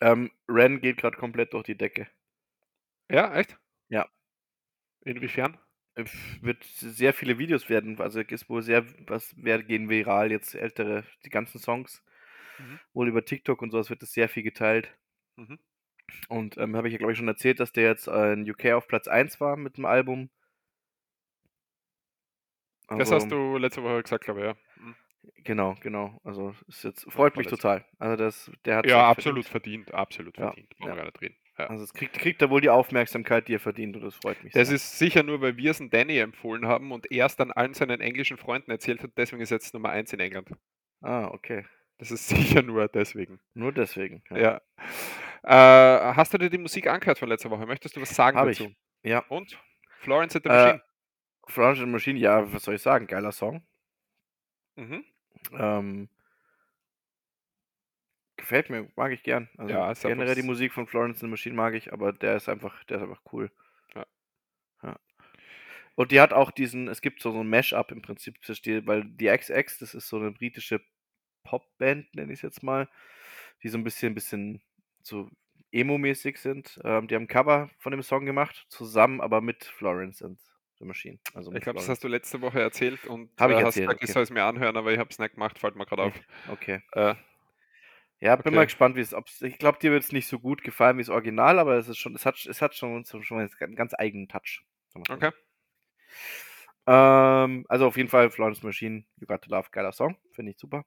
[0.00, 2.06] ähm, Ren geht gerade komplett durch die Decke.
[3.10, 3.58] Ja, echt?
[3.88, 4.06] Ja.
[5.04, 5.58] Inwiefern?
[5.94, 6.04] Äh,
[6.42, 11.04] Wird sehr viele Videos werden, also ist wohl sehr, was wer gehen viral jetzt ältere,
[11.24, 12.02] die ganzen Songs.
[12.58, 12.80] Mhm.
[12.94, 14.96] Wohl über TikTok und sowas wird das sehr viel geteilt.
[15.36, 15.58] Mhm.
[16.28, 18.66] Und ähm, habe ich ja, glaube ich, schon erzählt, dass der jetzt äh, in UK
[18.72, 20.30] auf Platz 1 war mit dem Album.
[22.88, 24.56] Das Also, hast du letzte Woche gesagt, glaube ich, ja.
[24.76, 24.94] Mhm.
[25.42, 26.20] Genau, genau.
[26.22, 27.56] Also ist jetzt freut mich vorletzte.
[27.56, 27.84] total.
[27.98, 30.76] Also das, der hat Ja, absolut verdient, absolut Ja, verdient.
[30.78, 30.94] Brauchen ja.
[30.94, 31.36] wir gar nicht reden.
[31.58, 31.66] Ja.
[31.66, 34.52] Also es kriegt, kriegt er wohl die Aufmerksamkeit, die er verdient und das freut mich
[34.52, 34.76] Das sehr.
[34.76, 37.74] ist sicher nur, weil wir es dem Danny empfohlen haben und er es dann allen
[37.74, 40.50] seinen englischen Freunden erzählt hat, deswegen ist er jetzt Nummer 1 in England.
[41.00, 41.64] Ah, okay.
[41.98, 42.28] Das ist
[42.58, 43.40] sicher nur deswegen.
[43.54, 44.22] Nur deswegen.
[44.30, 44.60] Ja.
[45.42, 47.66] Äh, hast du dir die Musik angehört von letzter Woche?
[47.66, 48.58] Möchtest du was sagen ich.
[48.58, 48.74] dazu?
[49.02, 49.20] Ja.
[49.28, 49.58] Und?
[50.00, 50.82] Florence and the Äh, Machine.
[51.48, 53.06] Florence and the Machine, ja, was soll ich sagen?
[53.06, 53.64] Geiler Song.
[54.74, 55.04] Mhm.
[55.52, 56.08] Ähm,
[58.36, 59.48] gefällt mir, mag ich gern.
[59.56, 62.48] Also Ja, generell die Musik von Florence and the Machine mag ich, aber der ist
[62.48, 63.50] einfach, der ist einfach cool.
[63.94, 64.06] Ja.
[64.82, 64.98] Ja.
[65.94, 68.36] Und die hat auch diesen, es gibt so, so ein Mash-up im Prinzip,
[68.86, 70.80] weil die XX, das ist so eine britische
[71.46, 72.88] Popband, nenne ich es jetzt mal,
[73.62, 74.62] die so ein bisschen, bisschen
[75.02, 75.28] so
[75.72, 76.80] emo-mäßig sind.
[76.84, 80.40] Ähm, die haben ein Cover von dem Song gemacht, zusammen, aber mit Florence and
[80.78, 81.18] the Machine.
[81.34, 84.02] Also Ich glaube, das hast du letzte Woche erzählt und Hab ich äh, hast gesagt,
[84.02, 84.12] ich okay.
[84.12, 86.14] soll es mir anhören, aber ich habe es nicht gemacht, fällt mir gerade auf.
[86.48, 86.82] Okay.
[86.92, 87.14] Äh,
[88.20, 88.56] Ja, bin Okay.
[88.56, 91.02] mal gespannt, wie es, ob's, ich glaube, dir wird es nicht so gut gefallen wie
[91.02, 94.28] das Original, aber es ist schon, es hat, es hat schon, schon einen ganz eigenen
[94.28, 94.62] Touch.
[95.10, 95.30] okay.
[96.86, 100.58] Ähm, also auf jeden Fall Florence Machine, You Got to Love, geiler Song, finde ich
[100.58, 100.84] super.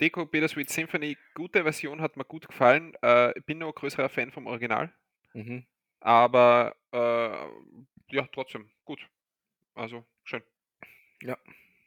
[0.00, 2.94] Deco Bittersweet Symphony, gute Version, hat mir gut gefallen.
[3.02, 4.92] Äh, ich bin nur ein größerer Fan vom Original,
[5.34, 5.64] Mhm.
[6.00, 9.00] aber äh, ja, trotzdem gut.
[9.74, 10.42] Also schön.
[11.22, 11.36] Ja.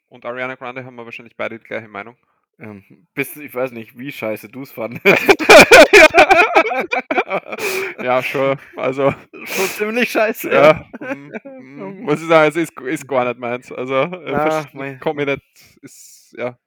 [0.07, 2.15] Und Ariana Grande haben wir wahrscheinlich beide die gleiche Meinung.
[2.59, 5.03] Ähm, bis, ich weiß nicht, wie scheiße du es fandest.
[8.03, 8.57] ja, schon.
[8.77, 9.11] Also,
[9.43, 10.51] Schon ziemlich scheiße.
[10.51, 13.71] ja, mm, mm, muss ich sagen, es ist, ist gar nicht meins.
[13.71, 14.97] Also, äh, Ah, verste- mei.
[15.01, 15.41] komm ich nicht.
[15.81, 16.57] Ist, ja.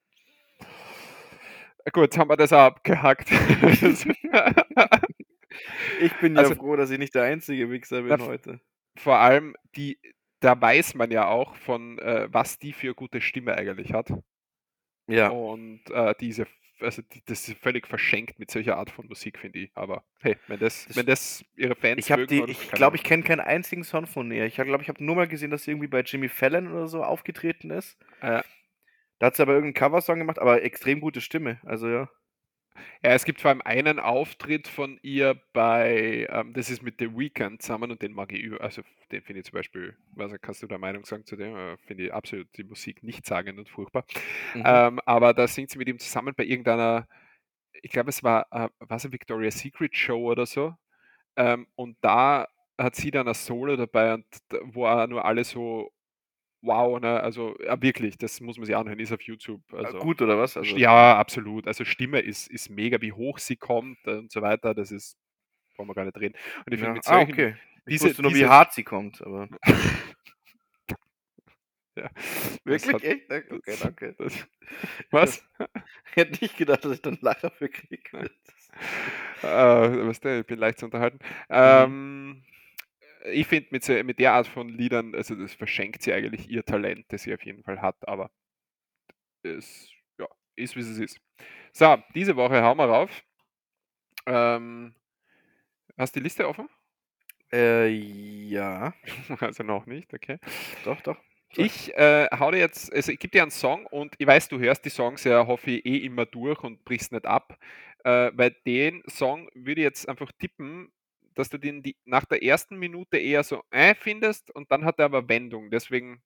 [1.93, 3.29] Gut, haben wir das auch abgehakt.
[6.01, 8.61] Ich bin Also- ja froh, dass ich nicht der einzige Wichser bin heute.
[8.99, 9.99] Vor allem, die,
[10.41, 14.13] da weiß man ja auch von, äh, was die für gute Stimme eigentlich hat.
[15.07, 15.29] Ja.
[15.29, 16.47] Und äh, diese,
[16.81, 19.71] also die, das ist völlig verschenkt mit solcher Art von Musik, finde ich.
[19.75, 23.23] Aber hey, wenn das, Das- wenn das ihre Fans Ich oder- ich glaube, ich kenne
[23.23, 24.45] keinen einzigen Song von ihr.
[24.45, 27.03] Ich glaube, ich habe nur mal gesehen, dass sie irgendwie bei Jimmy Fallon oder so
[27.03, 27.97] aufgetreten ist.
[28.21, 28.43] Äh,
[29.19, 31.61] Da hat sie aber irgendeinen Coversong gemacht, aber extrem gute Stimme.
[31.65, 32.09] Also ja.
[33.03, 37.17] Ja, es gibt vor allem einen Auftritt von ihr bei, ähm, das ist mit The
[37.17, 40.63] Weeknd zusammen und den mag ich über, also den finde ich zum Beispiel, was kannst
[40.63, 41.57] du da Meinung sagen zu dem?
[41.57, 44.05] Äh, Finde ich absolut die Musik nichtssagend und furchtbar.
[44.55, 44.63] Mhm.
[44.65, 47.07] Ähm, aber da singt sie mit ihm zusammen bei irgendeiner,
[47.73, 50.75] ich glaube, es war, äh, was eine Victoria's Secret Show oder so.
[51.37, 52.49] Ähm, und da
[52.79, 54.27] hat sie dann ein Solo dabei und
[54.65, 55.93] wo auch nur alle so,
[56.67, 59.63] wow, ne, also ja, wirklich, das muss man sich anhören, ist auf YouTube.
[59.73, 60.57] Also, Gut oder was?
[60.57, 61.67] Also, ja, absolut.
[61.67, 64.75] Also Stimme ist, ist mega, wie hoch sie kommt und so weiter.
[64.75, 65.17] Das ist,
[65.77, 66.35] brauchen wir gar nicht reden.
[66.67, 66.93] Und ich finde Ja.
[66.95, 67.57] mit Ah, solchen, okay.
[67.87, 69.49] Ich diese- wusste nur, wie diese- hart sie kommt, aber.
[71.97, 72.11] ja,
[72.65, 72.93] Wirklich?
[72.95, 73.31] hat- Echt?
[73.31, 74.15] Okay, danke.
[74.19, 74.47] das,
[75.11, 75.45] was?
[76.11, 78.31] Ich hätte nicht gedacht, dass ich dann Lacher für kriege.
[79.43, 81.19] äh, weißt du, ich bin leicht zu unterhalten.
[81.49, 82.43] Ähm,
[83.33, 86.65] ich finde mit, so- mit der Art von Liedern, also das verschenkt sie eigentlich ihr
[86.65, 88.31] Talent, das sie auf jeden Fall hat, aber
[89.43, 91.19] es ja, ist, wie es ist.
[91.73, 93.25] So, diese Woche hauen wir rauf.
[94.27, 94.95] Ähm,
[95.99, 96.69] hast du die Liste offen?
[97.53, 98.95] Äh, ja.
[99.41, 100.39] Also noch nicht, okay.
[100.85, 101.19] Doch, doch.
[101.57, 104.59] Ich äh, hau dir jetzt, also ich gebe dir einen Song und ich weiß, du
[104.59, 107.59] hörst die Songs ja, hoffe ich, eh immer durch und brichst nicht ab.
[108.05, 110.93] Äh, weil den Song würde ich jetzt einfach tippen,
[111.37, 114.99] dass du den die, nach der ersten Minute eher so äh findest und dann hat
[114.99, 115.71] er aber Wendung.
[115.71, 116.23] Deswegen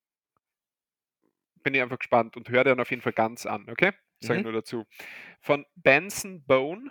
[1.63, 3.93] bin ich einfach gespannt und höre den auf jeden Fall ganz an, okay?
[4.23, 4.45] Sag ich Mhm.
[4.45, 4.85] nur dazu.
[5.41, 6.91] Von Benson Bone.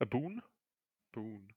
[0.00, 0.42] A Boone?
[1.12, 1.48] Boone.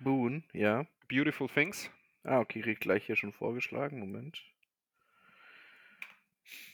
[0.00, 0.86] Boone, ja.
[1.08, 1.90] Beautiful Things.
[2.24, 3.98] Ah, okay, krieg gleich hier schon vorgeschlagen.
[4.00, 4.42] Moment.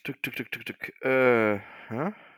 [0.04, 1.02] Tuk, tuk, tuk, tuk, tuk.
[1.04, 1.60] Äh,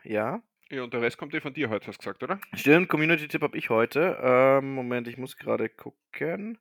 [0.05, 0.43] ja.
[0.75, 2.41] Ja, und der Rest kommt eh von dir heute, hast du gesagt, oder?
[2.53, 4.19] Stimmt, Community-Tipp habe ich heute.
[4.21, 6.59] Ähm, Moment, ich muss gerade gucken.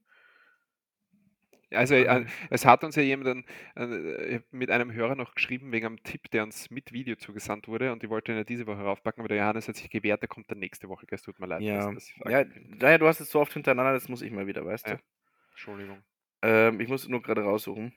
[1.72, 2.26] Also äh, Äh.
[2.52, 6.44] es hat uns ja jemand äh, mit einem Hörer noch geschrieben wegen einem Tipp, der
[6.44, 9.38] uns mit Video zugesandt wurde und die wollte ihn ja diese Woche raufpacken, aber der
[9.40, 11.64] Johannes hat sich gewehrt, der kommt dann nächste Woche, es tut mir leid.
[11.64, 11.92] Ja.
[12.30, 12.46] Ja,
[12.78, 14.96] naja, du hast es so oft hintereinander, das muss ich mal wieder, weißt Ja.
[14.98, 15.02] du?
[15.50, 16.04] Entschuldigung.
[16.44, 17.94] Ähm, ich muss nur gerade raussuchen.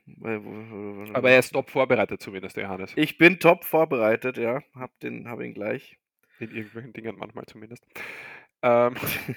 [1.12, 2.92] Aber er ist top vorbereitet zumindest, der Johannes.
[2.96, 4.62] Ich bin top vorbereitet, ja.
[4.74, 5.98] Hab, den, hab ihn gleich.
[6.38, 7.84] In irgendwelchen Dingen manchmal zumindest.
[8.62, 8.94] Ähm,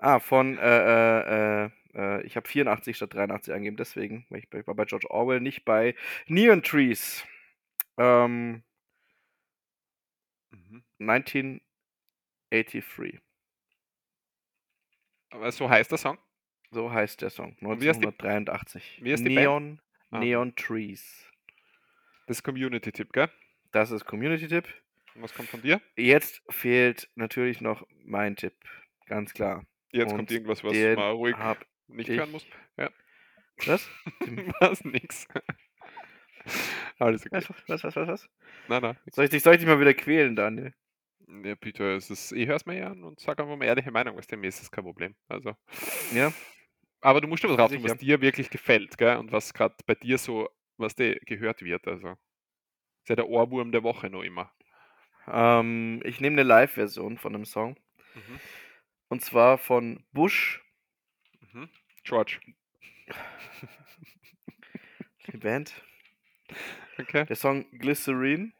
[0.00, 4.60] Ah, von, äh, äh, äh, äh, ich habe 84 statt 83 eingegeben, deswegen, ich, bei-
[4.60, 5.96] ich war bei George Orwell, nicht bei
[6.28, 7.26] Neon Trees.
[7.96, 8.62] Ähm,
[10.50, 10.84] mhm.
[11.00, 13.20] 1983.
[15.30, 16.16] aber so heißt der Song.
[16.70, 17.56] So heißt der Song.
[17.60, 19.00] Und wie heißt die- 1983.
[19.02, 19.24] wie heißt?
[19.24, 19.80] Neon,
[20.10, 20.20] Ah.
[20.20, 21.28] Neon Trees.
[22.28, 23.30] Das ist Community-Tipp, gell?
[23.72, 24.68] Das ist Community-Tipp.
[25.14, 25.80] Und was kommt von dir?
[25.96, 28.54] Jetzt fehlt natürlich noch mein Tipp.
[29.06, 29.64] Ganz klar.
[29.92, 31.36] Jetzt Und kommt irgendwas, was man ruhig
[31.88, 32.46] nicht ich- hören muss.
[32.76, 32.90] Ja.
[33.66, 33.88] Was?
[34.60, 34.84] was?
[34.84, 35.26] Nix.
[36.98, 37.36] Alles okay.
[37.36, 38.28] Was, was, was, was, was?
[38.68, 38.98] Nein, nein.
[39.12, 40.74] Soll ich dich, soll ich dich mal wieder quälen, Daniel?
[41.44, 43.90] Ja, Peter, es ist, ich höre es mir ja an und sage einfach mal ehrliche
[43.90, 45.14] Meinung, was dem ist, ist kein Problem.
[45.28, 45.54] Also,
[46.14, 46.32] Ja.
[47.00, 47.84] Aber du musst drauf tun, Sicher.
[47.84, 49.18] was dir wirklich gefällt, gell?
[49.18, 50.48] Und was gerade bei dir so,
[50.78, 51.86] was dir gehört wird.
[51.86, 52.12] Also.
[53.02, 54.52] Ist ja der Ohrwurm der Woche noch immer.
[55.30, 57.78] Ähm, ich nehme eine Live-Version von einem Song.
[58.14, 58.40] Mhm.
[59.08, 60.62] Und zwar von Bush,
[61.52, 61.68] Mhm.
[62.04, 62.40] George.
[65.32, 65.82] die Band.
[66.98, 67.24] Okay.
[67.26, 68.52] Der Song Glycerine.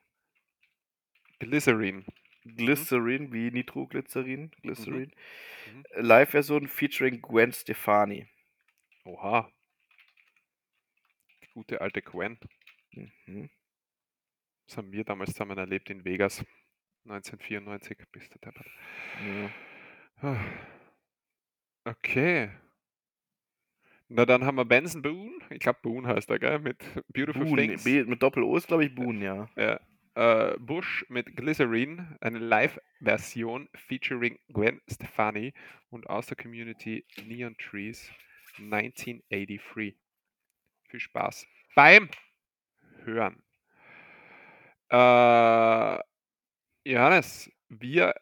[1.38, 2.04] Glycerine.
[2.44, 4.50] Glycerine, wie Nitroglycerin.
[4.62, 5.10] Glycerine.
[5.72, 5.84] Mhm.
[5.96, 8.26] Live-Version featuring Gwen Stefani.
[9.04, 9.50] Oha.
[11.42, 12.38] Die gute alte Gwen.
[13.26, 13.50] Mhm.
[14.66, 16.44] Das haben wir damals zusammen erlebt in Vegas.
[17.10, 18.66] 1994 bis der Deppert.
[19.26, 20.28] Ja.
[20.28, 20.44] Ah.
[21.84, 22.50] Okay.
[24.08, 25.38] Na, dann haben wir Benson Boone.
[25.50, 26.58] Ich glaube, Boone heißt er, gell?
[26.58, 26.78] Mit
[27.08, 27.84] Beautiful Boone, Things.
[27.84, 29.48] B, mit Doppel-O ist, glaube ich, Boone, ja.
[29.56, 29.80] Ja.
[30.14, 35.52] Äh, Bush mit Glycerine, eine Live-Version featuring Gwen Stefani
[35.90, 38.10] und aus der Community Neon Trees
[38.58, 39.94] 1983.
[40.88, 42.08] Viel Spaß beim
[43.04, 43.42] Hören.
[44.90, 45.98] Äh,
[46.88, 48.14] Johannes, wir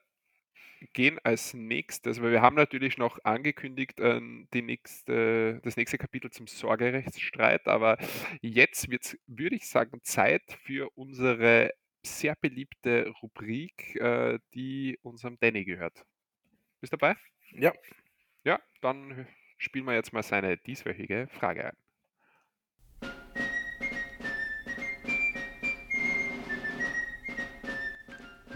[0.92, 6.30] gehen als nächstes, weil wir haben natürlich noch angekündigt, ähm, die nächste, das nächste Kapitel
[6.32, 7.96] zum Sorgerechtsstreit, aber
[8.40, 15.38] jetzt wird es, würde ich sagen, Zeit für unsere sehr beliebte Rubrik, äh, die unserem
[15.38, 16.04] Danny gehört.
[16.80, 17.16] Bist du dabei?
[17.52, 17.72] Ja.
[18.44, 21.85] Ja, dann spielen wir jetzt mal seine dieswöchige Frage ein.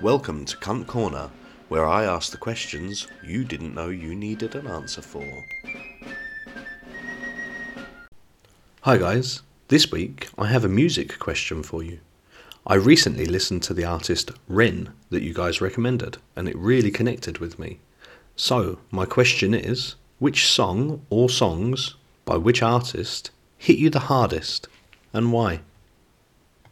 [0.03, 1.28] Welcome to Cunt Corner,
[1.68, 5.44] where I ask the questions you didn't know you needed an answer for.
[8.80, 11.98] Hi guys, this week I have a music question for you.
[12.66, 17.36] I recently listened to the artist Ren that you guys recommended, and it really connected
[17.36, 17.80] with me.
[18.36, 24.66] So, my question is which song or songs by which artist hit you the hardest
[25.12, 25.61] and why?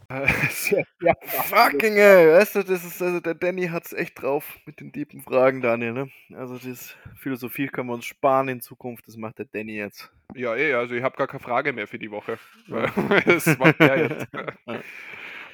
[0.49, 0.85] Sehr
[1.21, 5.21] Fucking ey, weißt du, das ist, also der Danny hat's echt drauf mit den tiefen
[5.21, 6.11] Fragen, Daniel, ne?
[6.33, 10.11] Also das Philosophie können wir uns sparen in Zukunft, das macht der Danny jetzt.
[10.35, 12.39] Ja, eh, also ich habe gar keine Frage mehr für die Woche.
[13.25, 14.27] das macht er jetzt.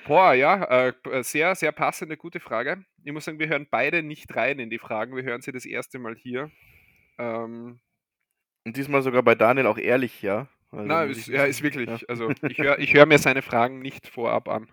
[0.05, 2.85] Boah, ja, äh, sehr, sehr passende, gute Frage.
[3.03, 5.15] Ich muss sagen, wir hören beide nicht rein in die Fragen.
[5.15, 6.51] Wir hören sie das erste Mal hier.
[7.17, 7.79] Ähm,
[8.65, 10.47] Und diesmal sogar bei Daniel auch ehrlich, ja?
[10.75, 11.89] Also muss ist, ja, ist wirklich.
[11.89, 11.99] Ja.
[12.07, 14.69] Also ich höre ich hör mir seine Fragen nicht vorab an.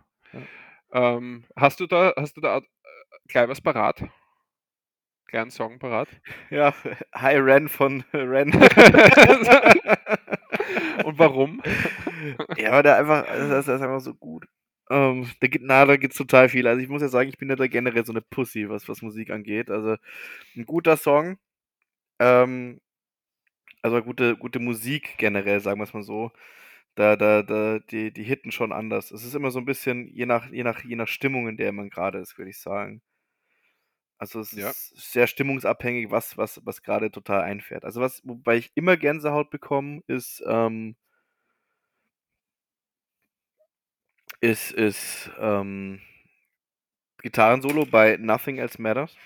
[0.92, 2.62] Ähm, hast du da, hast du da äh,
[3.28, 4.03] gleich was parat?
[5.26, 6.09] Kleinen Song parat?
[6.50, 6.74] Ja,
[7.14, 8.53] Hi Ren von Ren.
[11.05, 11.62] Und warum?
[12.59, 14.46] ja, aber der einfach, also das ist einfach so gut.
[14.90, 16.66] Ähm, der gibt, na, da gibt's total viel.
[16.66, 19.00] Also ich muss ja sagen, ich bin ja da generell so eine Pussy, was, was
[19.00, 19.70] Musik angeht.
[19.70, 19.96] Also
[20.55, 21.38] ein guter Song,
[22.18, 22.80] ähm,
[23.83, 26.30] also gute, gute Musik generell, sagen wir es mal so.
[26.97, 29.11] Da, da, da, die, die hitten schon anders.
[29.12, 31.72] Es ist immer so ein bisschen, je nach, je nach, je nach Stimmung, in der
[31.72, 33.03] man gerade ist, würde ich sagen.
[34.18, 34.74] Also es Ja.
[34.93, 37.85] ist sehr stimmungsabhängig, was, was, was gerade total einfährt.
[37.85, 40.97] Also was, wobei ich immer Gänsehaut bekomme, ist, ähm,
[44.41, 46.01] ist, ist ähm,
[47.22, 49.16] Gitarrensolo bei Nothing Else Matters.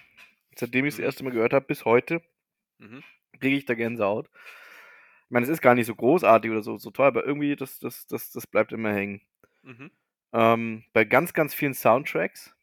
[0.56, 1.06] Seitdem ich es das Mhm.
[1.06, 2.22] erste Mal gehört habe, bis heute,
[2.78, 3.00] Mhm.
[3.38, 4.28] Kriege ich da Gänsehaut.
[5.24, 7.78] Ich meine, es ist gar nicht so großartig oder so, so toll, aber irgendwie, das,
[7.78, 9.22] das, das, das bleibt immer hängen.
[9.62, 9.90] Mhm.
[10.32, 12.54] Ähm, bei ganz, ganz vielen Soundtracks.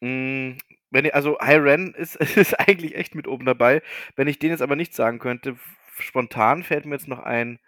[0.00, 0.52] Mm,
[0.90, 3.82] wenn ich, also High Ren ist, ist eigentlich echt mit oben dabei.
[4.16, 5.58] Wenn ich den jetzt aber nicht sagen könnte,
[5.98, 7.58] spontan fällt mir jetzt noch ein,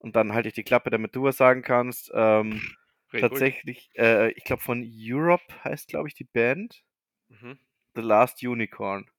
[0.00, 2.10] und dann halte ich die Klappe, damit du was sagen kannst.
[2.14, 2.60] Ähm,
[3.12, 6.82] tatsächlich, äh, ich glaube von Europe heißt, glaube ich, die Band.
[7.28, 7.58] Mhm.
[7.94, 9.10] The Last Unicorn.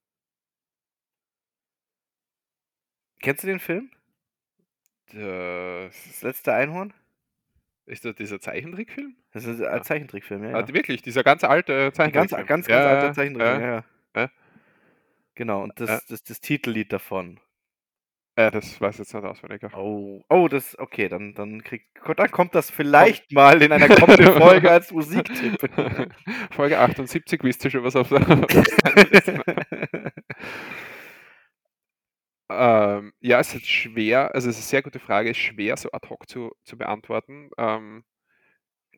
[3.22, 3.90] Kennst du den Film?
[5.12, 6.92] Das Das letzte Einhorn?
[7.84, 9.16] ist das dieser Zeichentrickfilm?
[9.32, 9.82] Das ist ein Ah.
[9.82, 10.50] Zeichentrickfilm, ja.
[10.54, 10.68] Ah, ja.
[10.74, 12.46] wirklich, dieser ganz alte Ein ganz, Zeichentrickfilm.
[12.46, 13.66] ganz, ganz Ja, alter ja, Zeichentrickfilm, ja.
[13.68, 13.84] ja,
[14.16, 14.22] ja.
[14.22, 14.30] ja.
[15.34, 16.00] Genau, und das, Ja.
[16.08, 17.40] das, das Titellied davon.
[18.36, 19.62] Äh, das weiß ich jetzt nicht auswendig.
[19.74, 24.32] Oh, oh, das, okay, dann, dann kriegt, dann kommt das vielleicht mal in einer kommenden
[24.40, 25.58] Folge als Musiktipp.
[26.52, 30.12] Folge 78, wisst ihr schon, was auf der auf der Seite ist?
[32.98, 35.90] Ähm, Ja, es ist schwer, also es ist eine sehr gute Frage, ist schwer so
[35.92, 37.50] ad hoc zu, zu beantworten.
[37.58, 38.04] Ähm,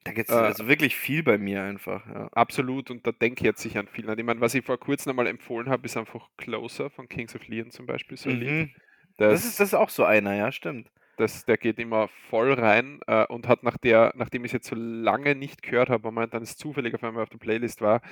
[0.04, 2.30] Da gibt's Äh, also wirklich viel bei mir einfach, ja.
[2.32, 4.08] absolut, und da denke ich jetzt sicher an viel.
[4.18, 7.46] Ich meine, was ich vor kurzem einmal empfohlen habe, ist einfach Closer von Kings of
[7.48, 8.34] Leon zum Beispiel, so.
[8.34, 8.74] Mhm.
[9.16, 10.90] Das, Das ist, das ist auch so einer, ja, stimmt.
[11.16, 14.68] das, der geht immer voll rein äh, und hat nach der, nachdem ich es jetzt
[14.68, 18.02] so lange nicht gehört habe, und dann es zufällig auf einmal auf der Playlist war,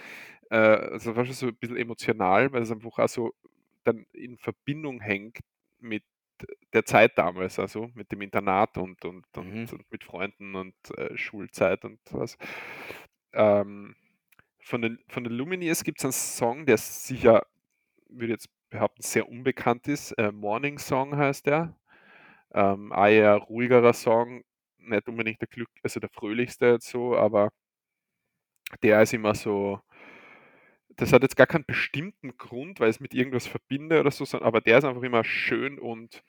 [0.50, 3.34] äh, also war schon so ein bisschen emotional, weil es einfach auch so
[3.84, 5.38] dann in Verbindung hängt
[5.78, 6.04] mit
[6.72, 9.68] der Zeit damals, also mit dem Internat und, und, und, Mhm.
[9.72, 12.36] und mit Freunden und äh, Schulzeit und was.
[13.32, 13.94] Ähm,
[14.60, 17.46] von den, von den Lumineers gibt es einen Song, der sicher,
[18.08, 20.12] würde ich jetzt behaupten, sehr unbekannt ist.
[20.12, 21.76] Äh, Morning Song heißt der.
[22.54, 24.44] Ähm, ein eher ruhigerer Song,
[24.78, 27.50] nicht unbedingt der Glück, also der fröhlichste so, aber
[28.82, 29.80] der ist immer so,
[31.02, 34.24] das hat jetzt gar keinen bestimmten Grund, weil ich es mit irgendwas verbinde oder so,
[34.24, 36.22] sondern, aber der ist einfach immer schön und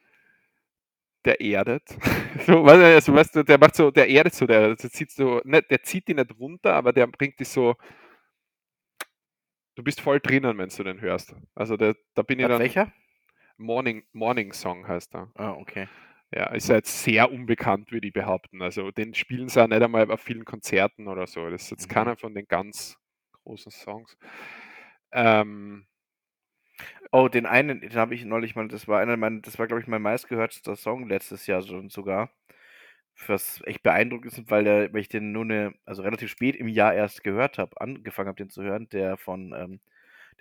[1.25, 1.83] der erdet.
[2.45, 5.71] so, also, weißt du, der macht so, der erdet so, der, der zieht so, nicht,
[5.71, 7.75] der zieht die nicht runter, aber der bringt dich so,
[9.75, 11.35] du bist voll drinnen, wenn du den hörst.
[11.55, 12.91] Also der, da bin ich dann, welcher?
[13.57, 15.31] Morning, Morning Song heißt er.
[15.35, 15.87] Ah, okay.
[16.35, 18.61] Ja, ist ja jetzt sehr unbekannt, würde ich behaupten.
[18.61, 21.49] Also den spielen sie auch nicht einmal auf vielen Konzerten oder so.
[21.49, 21.93] Das ist jetzt Mhm.
[21.93, 22.97] keiner von den ganz
[23.43, 24.17] großen Songs.
[25.13, 25.85] Ähm,
[27.11, 29.81] Oh, den einen, den habe ich neulich mal, das war einer meiner, das war, glaube
[29.81, 32.31] ich, mein meistgehörtester Song letztes Jahr schon sogar.
[33.27, 36.67] Was echt beeindruckend ist, weil, der, weil ich den nur eine, also relativ spät im
[36.67, 39.79] Jahr erst gehört habe, angefangen habe, den zu hören, der von ähm,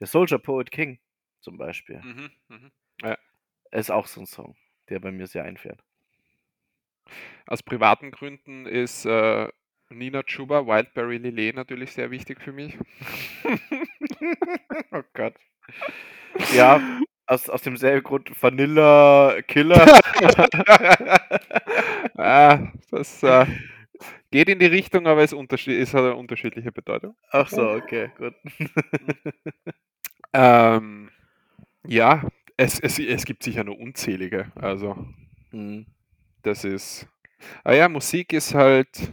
[0.00, 0.98] der Soldier Poet King
[1.40, 2.00] zum Beispiel.
[2.00, 2.72] mhm, mhm.
[3.70, 4.56] Ist auch so ein Song,
[4.88, 5.84] der bei mir sehr einfährt.
[7.46, 9.48] Aus privaten Gründen ist äh,
[9.90, 12.78] Nina Chuba, Wildberry Lillet natürlich sehr wichtig für mich.
[14.92, 15.34] oh Gott.
[16.54, 16.80] Ja,
[17.26, 19.84] aus, aus demselben Grund Vanilla Killer.
[22.16, 22.58] ah,
[22.90, 23.46] das äh,
[24.30, 27.14] geht in die Richtung, aber es unterschied ist hat eine unterschiedliche Bedeutung.
[27.30, 28.34] Ach so, okay, gut.
[30.34, 31.10] Ähm,
[31.86, 32.22] ja,
[32.56, 34.50] es, es, es gibt sicher nur unzählige.
[34.54, 34.96] Also,
[35.52, 35.86] Mhm.
[36.42, 37.06] das ist.
[37.64, 39.12] Ah ja, Musik ist halt.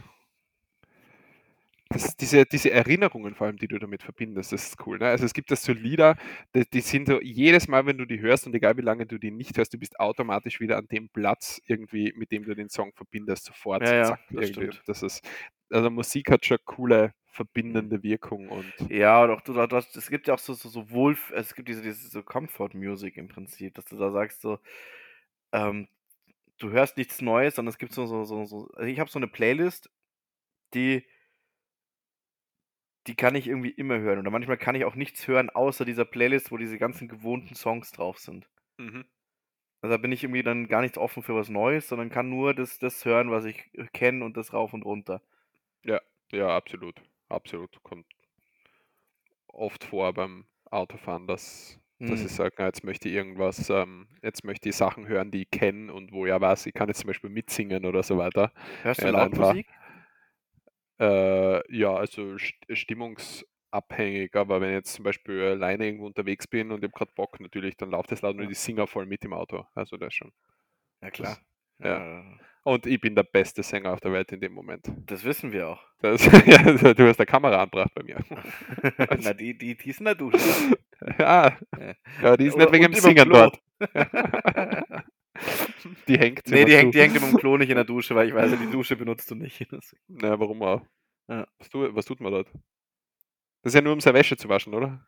[1.92, 4.98] Das, diese, diese Erinnerungen vor allem, die du damit verbindest, das ist cool.
[4.98, 5.06] Ne?
[5.06, 6.16] Also es gibt das so Lieder,
[6.54, 9.18] die, die sind so jedes Mal, wenn du die hörst und egal wie lange du
[9.18, 12.68] die nicht hörst, du bist automatisch wieder an dem Platz irgendwie, mit dem du den
[12.68, 13.82] Song verbindest, sofort.
[13.82, 14.72] Ja, zack, das irgendwie.
[14.72, 14.82] stimmt.
[14.86, 15.28] Das ist,
[15.68, 20.10] also Musik hat schon coole verbindende Wirkung und Ja, und auch du, du hast, es
[20.10, 23.26] gibt ja auch so, so, so wohl, es gibt diese, diese so Comfort Music im
[23.26, 24.58] Prinzip, dass du da sagst so,
[25.52, 25.88] ähm,
[26.58, 29.18] du hörst nichts Neues, sondern es gibt so, so, so, so also ich habe so
[29.18, 29.90] eine Playlist,
[30.74, 31.04] die,
[33.06, 34.18] die kann ich irgendwie immer hören.
[34.18, 37.92] Oder manchmal kann ich auch nichts hören, außer dieser Playlist, wo diese ganzen gewohnten Songs
[37.92, 38.48] drauf sind.
[38.78, 39.02] mhm.
[39.82, 42.54] Also da bin ich irgendwie dann gar nicht offen für was Neues, sondern kann nur
[42.54, 45.22] das, das hören, was ich kenne und das rauf und runter.
[45.84, 46.00] Ja,
[46.32, 47.02] ja, absolut.
[47.28, 47.82] Absolut.
[47.82, 48.06] Kommt
[49.48, 52.24] oft vor beim Autofahren, dass, dass Hm.
[52.24, 55.50] ich sage, na, jetzt möchte ich irgendwas, ähm, jetzt möchte ich Sachen hören, die ich
[55.50, 58.52] kenne und wo ja weiß, ich kann jetzt zum Beispiel mitsingen oder so weiter.
[58.82, 59.56] Hörst du Ja, laut einfach.
[61.00, 66.70] Äh, ja, also st- stimmungsabhängig, aber wenn ich jetzt zum Beispiel alleine irgendwo unterwegs bin
[66.72, 68.48] und ich habe gerade Bock natürlich, dann läuft das laut Ja.
[68.48, 69.64] ich singe auch voll mit im Auto.
[69.74, 70.32] Also das schon.
[71.02, 71.38] Ja, klar.
[71.78, 72.18] ja.
[72.20, 72.22] Äh,
[72.64, 74.86] Und ich bin der beste Sänger auf der Welt in dem Moment.
[75.06, 75.82] das wissen wir auch.
[76.02, 78.18] Das, ja, du hast eine Kamera angebracht bei mir.
[79.22, 80.38] Na, die, die, die ist in der Dusche.
[81.18, 81.94] Ja, Ja.
[82.22, 83.58] ja die ist Oder- nicht wegen dem Singen dort.
[86.08, 88.28] Die hängt nee, die hängt, die hängt immer im Klo nicht in der Dusche, weil
[88.28, 89.66] ich weiß, die Dusche benutzt du nicht.
[90.08, 90.82] Na, warum auch?
[91.28, 91.46] Ja.
[91.58, 92.48] Was, tu, was tut man dort?
[93.62, 95.06] Das ist ja nur, um seine Wäsche zu waschen, oder?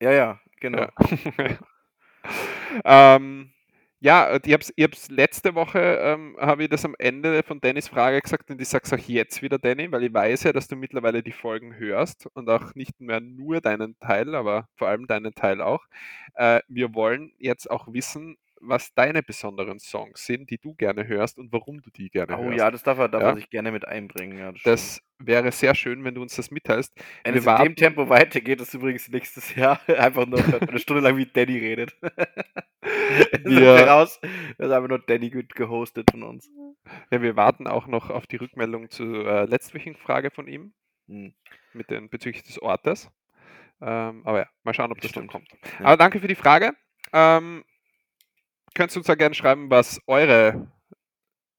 [0.00, 0.88] Ja, ja, genau.
[1.36, 3.52] Ja, ähm,
[3.98, 8.20] ja ich habe es letzte Woche, ähm, habe ich das am Ende von Dennis Frage
[8.20, 10.76] gesagt und ich sage es auch jetzt wieder, Danny, weil ich weiß ja, dass du
[10.76, 15.34] mittlerweile die Folgen hörst und auch nicht mehr nur deinen Teil, aber vor allem deinen
[15.34, 15.84] Teil auch.
[16.34, 21.38] Äh, wir wollen jetzt auch wissen, was deine besonderen Songs sind, die du gerne hörst
[21.38, 22.58] und warum du die gerne Oh hörst.
[22.58, 23.28] ja, das darf er, darf Ja.
[23.30, 24.38] er sich gerne mit einbringen.
[24.38, 24.62] Ja, das.
[24.62, 26.94] Das wäre sehr schön, wenn du uns das mitteilst.
[27.24, 30.78] Wenn wir es in dem warten- Tempo weitergeht, ist übrigens nächstes Jahr einfach nur eine
[30.78, 31.96] Stunde lang wie Danny redet.
[33.44, 34.18] Wir raus.
[34.58, 36.48] Das ist einfach nur Danny gut gehostet von uns.
[37.10, 40.72] Ja, wir warten auch noch auf die Rückmeldung zur äh, letztwöchigen Frage von ihm
[41.08, 41.34] Hm.
[41.72, 43.10] mit den, bezüglich des Ortes.
[43.82, 45.48] Ähm, aber ja, mal schauen, ob das dann Stimmt.
[45.48, 45.48] kommt.
[45.80, 45.86] Ja.
[45.86, 46.72] Aber danke für die Frage.
[47.12, 47.64] Ähm,
[48.74, 50.70] könnt uns ja gerne schreiben, was eure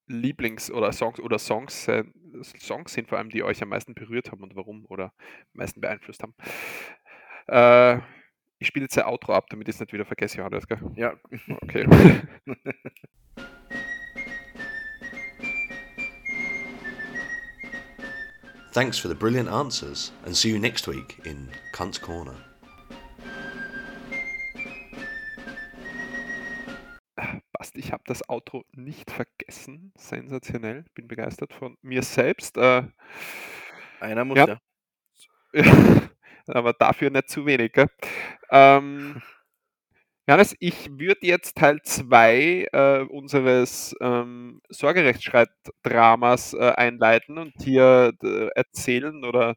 [0.08, 2.04] Lieblings- oder Songs oder Songs, äh,
[2.60, 5.12] Songs sind, vor allem, die euch am meisten berührt haben und warum oder am
[5.54, 6.36] meisten beeinflusst haben.
[7.48, 8.02] Äh,
[8.60, 10.68] ich spiele jetzt ein Outro ab, damit ich es nicht wieder vergesse, Johannes.
[10.68, 10.80] Gell?
[10.96, 11.14] Ja,
[11.64, 11.88] Okay.
[18.74, 22.51] Thanks for the brilliant answers, and see you next week in Cunt's Corner.
[27.72, 29.94] Passt, ich habe das Outro nicht vergessen.
[29.96, 30.86] Sensationell.
[30.94, 32.58] Bin begeistert von mir selbst.
[32.58, 32.84] Äh,
[34.00, 34.60] einer muss Ja.
[35.54, 35.62] ja.
[36.48, 37.74] aber dafür nicht zu wenig.
[37.74, 37.88] Gell?
[38.50, 39.22] Ähm,
[40.28, 48.48] Johannes, ich würde jetzt Teil 2 äh, unseres ähm, Sorgerechtsstreit-Dramas äh, einleiten und hier äh,
[48.56, 49.56] erzählen oder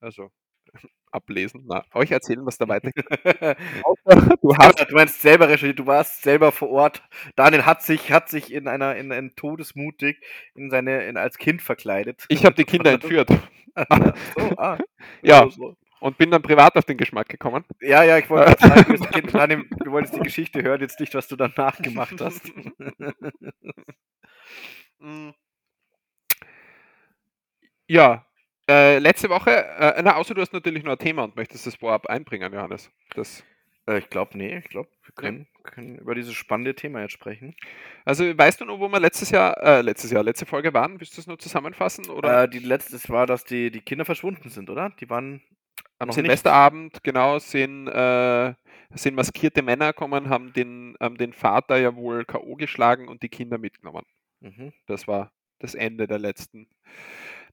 [0.00, 0.30] also
[1.14, 3.06] ablesen, na, euch erzählen, was da weitergeht.
[4.42, 7.02] du, hast, du meinst selber recherchiert, du warst selber vor Ort.
[7.36, 10.20] Daniel hat sich, hat sich in einer, in, in todesmutig
[10.54, 12.24] in seine, in, als Kind verkleidet.
[12.28, 13.30] Ich habe die Kinder entführt.
[13.30, 14.78] so, ah,
[15.22, 15.48] ja.
[15.48, 15.76] So.
[16.00, 17.64] Und bin dann privat auf den Geschmack gekommen.
[17.80, 21.36] Ja, ja, ich wollte sagen, Daniel, du wolltest die Geschichte hören, jetzt nicht, was du
[21.36, 22.52] danach gemacht hast.
[27.86, 28.23] ja,
[28.68, 31.76] äh, letzte Woche, äh, na, außer du hast natürlich noch ein Thema und möchtest das
[31.76, 32.90] vorab einbringen, Johannes.
[33.14, 33.44] Das
[33.86, 35.70] äh, ich glaube, nee, ich glaube, wir können, ja.
[35.70, 37.54] können, über dieses spannende Thema jetzt sprechen.
[38.04, 41.00] Also, weißt du noch, wo wir letztes Jahr, äh, letztes Jahr, letzte Folge waren?
[41.00, 42.08] Willst du das nur zusammenfassen?
[42.08, 42.44] Oder?
[42.44, 44.90] Äh, die letzte war, dass die, die Kinder verschwunden sind, oder?
[45.00, 45.42] Die waren.
[45.98, 47.04] Am Silvesterabend, nicht.
[47.04, 48.54] genau, sind, äh,
[48.94, 52.56] sind maskierte Männer gekommen, haben den, ähm, den Vater ja wohl K.O.
[52.56, 54.04] geschlagen und die Kinder mitgenommen.
[54.40, 54.72] Mhm.
[54.86, 56.68] Das war das Ende der letzten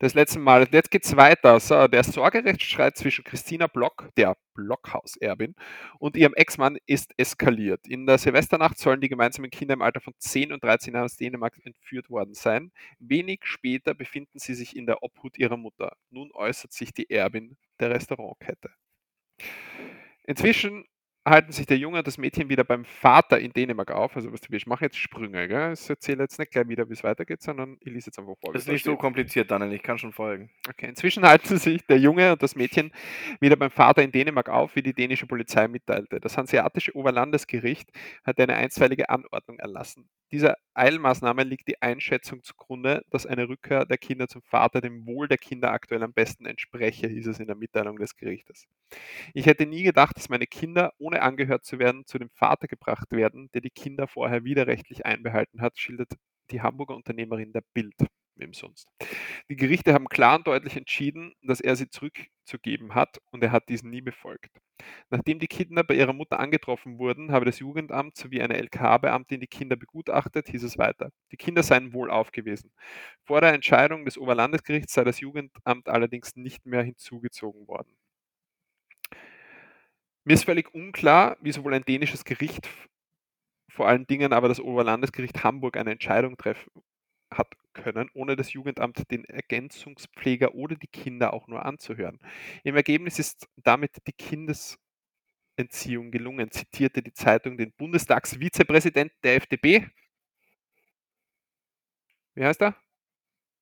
[0.01, 0.61] das letzte Mal.
[0.61, 1.59] Und jetzt geht's weiter.
[1.59, 5.53] So, der Sorgerechtsstreit zwischen Christina Block, der Blockhauserbin,
[5.99, 7.87] und ihrem Ex-Mann ist eskaliert.
[7.87, 11.17] In der Silvesternacht sollen die gemeinsamen Kinder im Alter von 10 und 13 Jahren aus
[11.17, 12.71] Dänemark entführt worden sein.
[12.97, 15.95] Wenig später befinden sie sich in der Obhut ihrer Mutter.
[16.09, 18.71] Nun äußert sich die Erbin der Restaurantkette.
[20.23, 20.85] Inzwischen
[21.25, 24.15] halten sich der Junge und das Mädchen wieder beim Vater in Dänemark auf.
[24.15, 25.73] Also, was du ich mache jetzt Sprünge, gell?
[25.73, 28.53] Ich erzähle jetzt nicht gleich wieder, wie es weitergeht, sondern ich lese jetzt einfach vor.
[28.53, 30.49] Das ist nicht so kompliziert, Daniel, ich kann schon folgen.
[30.67, 32.91] Okay, inzwischen halten sich der Junge und das Mädchen
[33.39, 36.19] wieder beim Vater in Dänemark auf, wie die dänische Polizei mitteilte.
[36.19, 37.89] Das hanseatische Oberlandesgericht
[38.23, 40.09] hat eine einstweilige Anordnung erlassen.
[40.31, 45.27] Dieser Eilmaßnahme liegt die Einschätzung zugrunde, dass eine Rückkehr der Kinder zum Vater dem Wohl
[45.27, 48.65] der Kinder aktuell am besten entspreche, hieß es in der Mitteilung des Gerichtes.
[49.33, 53.11] Ich hätte nie gedacht, dass meine Kinder, ohne angehört zu werden, zu dem Vater gebracht
[53.11, 56.13] werden, der die Kinder vorher widerrechtlich einbehalten hat, schildert
[56.49, 57.95] die Hamburger Unternehmerin der Bild
[58.41, 58.89] wem sonst.
[59.49, 63.69] Die Gerichte haben klar und deutlich entschieden, dass er sie zurückzugeben hat und er hat
[63.69, 64.51] diesen nie befolgt.
[65.09, 69.47] Nachdem die Kinder bei ihrer Mutter angetroffen wurden, habe das Jugendamt sowie eine LKA-Beamtin die
[69.47, 71.11] Kinder begutachtet, hieß es weiter.
[71.31, 72.71] Die Kinder seien wohl aufgewiesen.
[73.23, 77.95] Vor der Entscheidung des Oberlandesgerichts sei das Jugendamt allerdings nicht mehr hinzugezogen worden.
[80.23, 82.69] Mir ist völlig unklar, wie sowohl ein dänisches Gericht,
[83.69, 86.71] vor allen Dingen aber das Oberlandesgericht Hamburg eine Entscheidung treffen
[87.33, 92.19] hat können, ohne das Jugendamt den Ergänzungspfleger oder die Kinder auch nur anzuhören.
[92.63, 99.89] Im Ergebnis ist damit die Kindesentziehung gelungen, zitierte die Zeitung den Bundestagsvizepräsident der FDP.
[102.35, 102.75] Wie heißt er?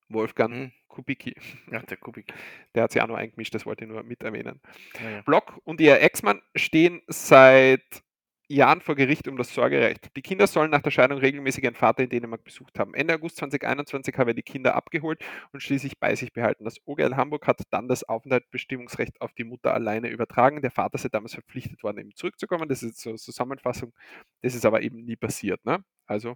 [0.09, 0.71] Wolfgang hm.
[0.87, 1.35] Kubicki.
[1.71, 2.33] Ja, der Kubicki.
[2.75, 4.59] Der hat sich auch noch eingemischt, das wollte ich nur mit erwähnen.
[5.01, 5.21] Ja, ja.
[5.21, 8.03] Block und ihr Ex-Mann stehen seit
[8.49, 10.09] Jahren vor Gericht um das Sorgerecht.
[10.15, 12.95] Die Kinder sollen nach der Scheidung regelmäßig ihren Vater in Dänemark besucht haben.
[12.95, 16.65] Ende August 2021 habe er die Kinder abgeholt und schließlich bei sich behalten.
[16.65, 20.61] Das OGL Hamburg hat dann das Aufenthaltsbestimmungsrecht auf die Mutter alleine übertragen.
[20.61, 22.67] Der Vater sei damals verpflichtet worden, eben zurückzukommen.
[22.67, 23.93] Das ist so eine Zusammenfassung.
[24.41, 25.63] Das ist aber eben nie passiert.
[25.63, 25.83] Ne?
[26.07, 26.35] Also,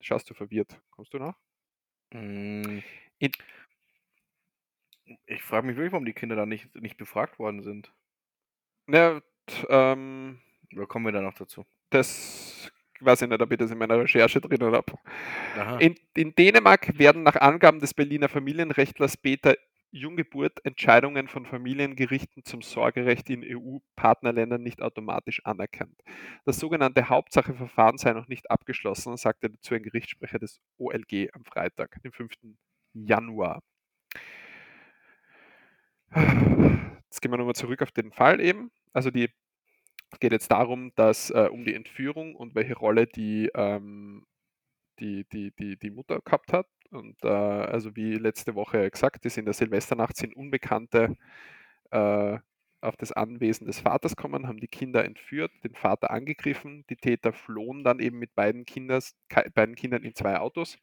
[0.00, 0.80] schaust du verwirrt.
[0.90, 1.36] Kommst du nach?
[2.12, 2.80] Mm.
[5.26, 7.92] Ich frage mich wirklich, warum die Kinder da nicht, nicht befragt worden sind.
[8.88, 9.20] Ja,
[9.68, 10.40] ähm,
[10.74, 11.64] oder kommen wir da noch dazu?
[11.90, 14.92] Das weiß ich nicht, ob ich das in meiner Recherche drin habe.
[15.80, 19.56] In, in, Dänemark werden nach Angaben des Berliner Familienrechtlers Peter
[19.92, 26.00] Junggeburt Entscheidungen von Familiengerichten zum Sorgerecht in EU-Partnerländern nicht automatisch anerkannt.
[26.44, 32.00] Das sogenannte Hauptsacheverfahren sei noch nicht abgeschlossen, sagte dazu ein Gerichtssprecher des OLG am Freitag,
[32.02, 32.34] dem 5.
[32.92, 33.62] Januar.
[36.14, 38.70] Jetzt gehen wir nochmal zurück auf den Fall eben.
[38.92, 39.30] Also die
[40.18, 44.26] geht jetzt darum, dass äh, um die Entführung und welche Rolle die, ähm,
[44.98, 46.66] die, die, die, die Mutter gehabt hat.
[46.90, 51.16] Und äh, also wie letzte Woche gesagt ist, in der Silvesternacht sind Unbekannte
[51.90, 52.38] äh,
[52.80, 56.84] auf das Anwesen des Vaters kommen, haben die Kinder entführt, den Vater angegriffen.
[56.88, 59.14] Die Täter flohen dann eben mit beiden, Kinders,
[59.54, 60.78] beiden Kindern in zwei Autos.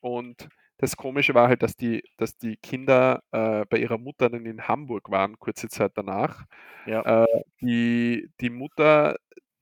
[0.00, 0.48] Und
[0.78, 4.68] das Komische war halt, dass die, dass die Kinder äh, bei ihrer Mutter dann in
[4.68, 6.44] Hamburg waren, kurze Zeit danach.
[6.86, 7.24] Ja.
[7.24, 9.16] Äh, die, die Mutter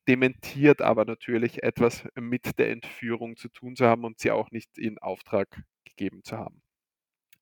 [0.09, 4.77] dementiert aber natürlich etwas mit der Entführung zu tun zu haben und sie auch nicht
[4.79, 6.62] in Auftrag gegeben zu haben.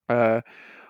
[0.09, 0.43] Äh,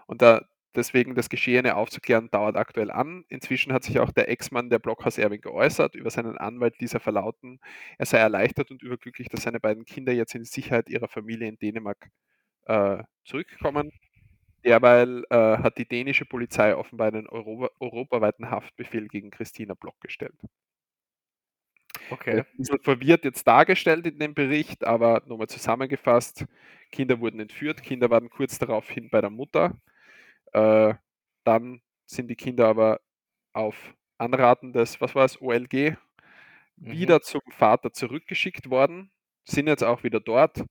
[0.06, 0.42] und da,
[0.74, 3.24] deswegen das Geschehene aufzuklären, dauert aktuell an.
[3.28, 7.60] Inzwischen hat sich auch der Ex-Mann der Blockhaus Erwin geäußert, über seinen Anwalt dieser verlauten,
[7.98, 11.58] er sei erleichtert und überglücklich, dass seine beiden Kinder jetzt in Sicherheit ihrer Familie in
[11.58, 12.10] Dänemark
[12.66, 13.92] äh, zurückkommen.
[14.64, 20.34] Derweil äh, hat die dänische Polizei offenbar einen Europa, europaweiten Haftbefehl gegen Christina Block gestellt.
[22.08, 22.42] Okay.
[22.42, 26.46] Ein bisschen verwirrt jetzt dargestellt in dem Bericht, aber nochmal zusammengefasst,
[26.90, 29.78] Kinder wurden entführt, Kinder waren kurz daraufhin bei der Mutter.
[30.52, 30.94] Äh,
[31.44, 33.00] dann sind die Kinder aber
[33.54, 35.96] auf Anraten des, was war es, OLG,
[36.84, 36.92] Mhm.
[36.92, 39.12] wieder zum Vater zurückgeschickt worden,
[39.46, 40.64] sind jetzt auch wieder dort.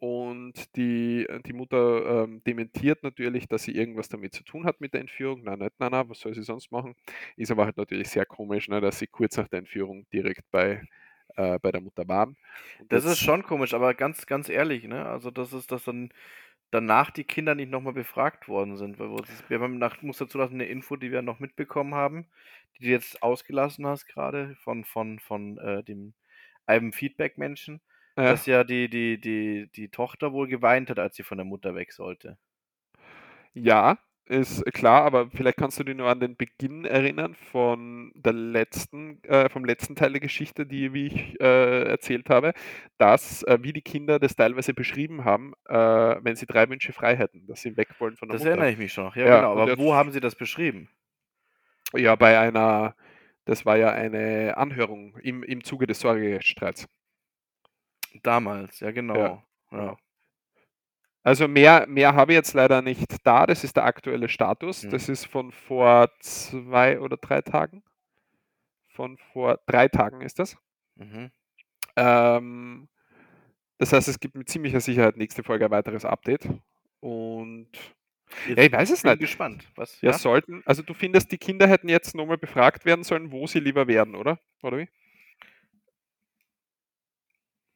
[0.00, 4.94] Und die, die Mutter ähm, dementiert natürlich, dass sie irgendwas damit zu tun hat mit
[4.94, 5.42] der Entführung.
[5.42, 6.94] Nein, nicht, nein, nein, was soll sie sonst machen?
[7.36, 10.82] Ist aber halt natürlich sehr komisch, ne, dass sie kurz nach der Entführung direkt bei,
[11.36, 12.36] äh, bei der Mutter waren.
[12.78, 15.06] Und Das ist schon komisch, aber ganz, ganz ehrlich, ne?
[15.06, 16.10] Also das ist, dass dann
[16.70, 18.98] danach die Kinder nicht nochmal befragt worden sind.
[18.98, 21.94] Weil wir, das- wir haben nach, muss dazu lassen, eine Info, die wir noch mitbekommen
[21.94, 22.26] haben,
[22.78, 26.14] die du jetzt ausgelassen hast gerade von, von, von äh, dem
[26.66, 27.80] einem Feedback-Menschen,
[28.18, 28.30] Ja.
[28.32, 31.74] dass ja die, die, die, die Tochter wohl geweint hat, als sie von der Mutter
[31.76, 32.36] weg sollte.
[33.54, 38.34] Ja, ist klar, aber vielleicht kannst du dich nur an den Beginn erinnern von der
[38.34, 42.52] letzten, äh, vom letzten Teil der Geschichte, die, wie ich äh, erzählt habe,
[42.98, 47.16] dass, äh, wie die Kinder das teilweise beschrieben haben, äh, wenn sie drei Wünsche frei
[47.16, 48.50] hätten, dass sie weg wollen von der Das Mutter.
[48.50, 49.16] erinnere ich mich schon noch.
[49.16, 49.58] Ja, Ja, genau.
[49.58, 50.90] Aber wo haben sie das beschrieben?
[51.94, 52.94] Ja, bei einer,
[53.46, 56.86] das war ja eine Anhörung im, im Zuge des Sorgerechtsstreits.
[58.22, 59.16] Damals, ja, genau.
[59.16, 59.42] Ja,
[59.72, 59.96] Ja.
[61.22, 63.46] Also mehr, mehr habe ich jetzt leider nicht da.
[63.46, 64.84] Das ist der aktuelle Status.
[64.84, 64.90] Mhm.
[64.90, 67.82] Das ist von vor zwei oder drei Tagen.
[68.88, 70.56] Von vor drei Tagen ist das.
[70.94, 71.30] Mhm.
[71.96, 72.88] Ähm,
[73.78, 76.48] das heißt, es gibt mit ziemlicher Sicherheit nächste Folge ein weiteres Update.
[77.00, 77.68] Und
[78.48, 79.20] ja, ich weiß es bin nicht.
[79.20, 79.68] gespannt.
[79.76, 80.00] Was?
[80.00, 83.60] Ja, sollten, also du findest, die Kinder hätten jetzt nochmal befragt werden sollen, wo sie
[83.60, 84.38] lieber werden, oder?
[84.62, 84.88] Oder wie?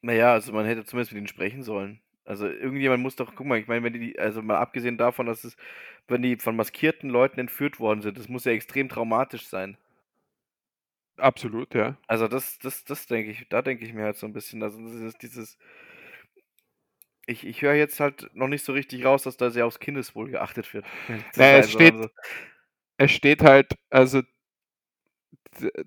[0.03, 1.99] Naja, also man hätte zumindest mit ihnen sprechen sollen.
[2.25, 5.43] Also irgendjemand muss doch, guck mal, ich meine, wenn die, also mal abgesehen davon, dass
[5.43, 5.57] es,
[6.07, 9.77] wenn die von maskierten Leuten entführt worden sind, das muss ja extrem traumatisch sein.
[11.17, 11.97] Absolut, ja.
[12.07, 14.77] Also das, das, das denke ich, da denke ich mir halt so ein bisschen, also
[14.79, 15.57] dieses, dieses
[17.25, 20.29] ich, ich höre jetzt halt noch nicht so richtig raus, dass da sehr aufs Kindeswohl
[20.29, 20.85] geachtet wird.
[21.35, 22.09] Naja, es Also, steht- also,
[22.97, 24.21] Es steht halt, also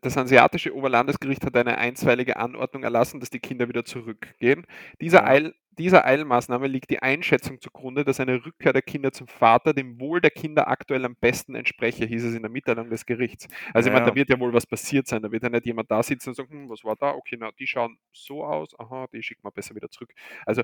[0.00, 4.66] das hanseatische Oberlandesgericht hat eine einstweilige Anordnung erlassen, dass die Kinder wieder zurückgehen.
[5.00, 5.26] Dieser, Ja.
[5.26, 10.00] Eil, dieser Eilmaßnahme liegt die Einschätzung zugrunde, dass eine Rückkehr der Kinder zum Vater dem
[10.00, 13.46] Wohl der Kinder aktuell am besten entspreche, hieß es in der Mitteilung des Gerichts.
[13.74, 14.10] Also ich meine, Ja.
[14.10, 16.34] da wird ja wohl was passiert sein, da wird ja nicht jemand da sitzen und
[16.36, 17.12] sagen, hm, was war da?
[17.14, 20.12] Okay, na, die schauen so aus, aha, die schicken wir besser wieder zurück.
[20.46, 20.62] Also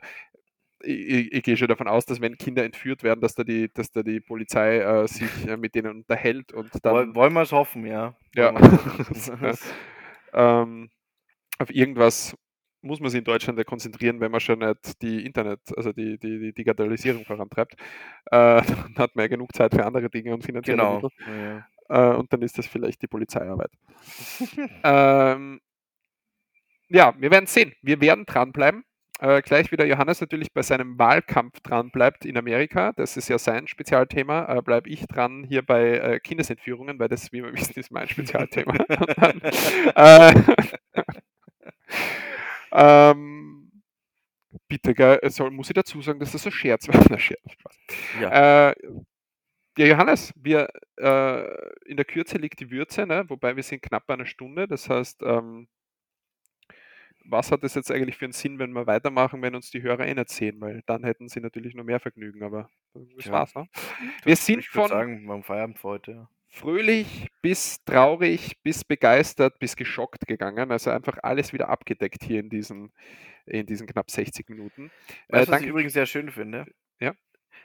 [0.83, 3.91] ich, ich, gehe schon davon aus, dass wenn Kinder entführt werden, dass da die, dass
[3.91, 7.53] da die Polizei äh, sich äh, mit denen unterhält und dann woll- wollen wir es
[7.53, 8.14] hoffen, ja.
[8.35, 8.55] Ja.
[10.35, 10.89] Ähm,
[11.59, 12.35] auf irgendwas
[12.83, 16.18] muss man sich in Deutschland ja konzentrieren, wenn man schon nicht die Internet, also die,
[16.18, 17.74] die, die Digitalisierung vorantreibt.
[17.74, 17.76] Äh,
[18.62, 20.95] dann hat man ja genug Zeit für andere Dinge und finanzielle genau.
[21.01, 21.11] Mittel.
[21.89, 22.12] Ja.
[22.12, 23.70] Äh, und dann ist das vielleicht die Polizeiarbeit.
[24.85, 25.61] ähm,
[26.89, 27.72] ja, wir werden sehen.
[27.83, 28.85] Wir werden dranbleiben.
[29.23, 33.29] Äh, gleich wie der Johannes natürlich bei seinem Wahlkampf dran bleibt in Amerika, das ist
[33.29, 37.53] ja sein Spezialthema, äh, bleibe ich dran hier bei äh, Kindesentführungen, weil das, wie wir
[37.55, 38.73] wissen, ist mein Spezialthema.
[39.16, 39.41] Dann,
[39.95, 40.35] äh,
[43.12, 43.70] ähm,
[44.66, 47.01] bitte, gell, soll, muss ich dazu sagen, dass das ein Scherz war?
[47.09, 47.79] Na, Scherz, Spaß.
[48.23, 48.70] Ja.
[48.70, 48.75] Äh,
[49.79, 50.68] ja, Johannes, wir,
[50.99, 51.45] äh,
[51.87, 53.25] in der Kürze liegt die Würze, ne?
[53.29, 54.66] wobei wir sind knapp bei einer Stunde.
[54.66, 55.68] Das heißt, ähm,
[57.25, 60.07] was hat es jetzt eigentlich für einen Sinn, wenn wir weitermachen, wenn uns die Hörer
[60.07, 60.61] eh nicht sehen?
[60.61, 62.68] Weil dann hätten sie natürlich noch mehr Vergnügen, aber
[63.16, 63.33] das Ja.
[63.33, 63.55] war's.
[63.55, 63.68] Ne?
[64.25, 66.11] Wir sind ich von sagen, beim Feierabend für heute.
[66.12, 66.29] Ja.
[66.55, 70.70] fröhlich bis traurig bis begeistert bis geschockt gegangen.
[70.70, 72.93] Also einfach alles wieder abgedeckt hier in diesen,
[73.47, 74.91] in diesen knapp 60 Minuten.
[75.29, 76.66] Äh, Weißt du, was ich übrigens sehr schön finde?
[77.01, 77.14] Ja.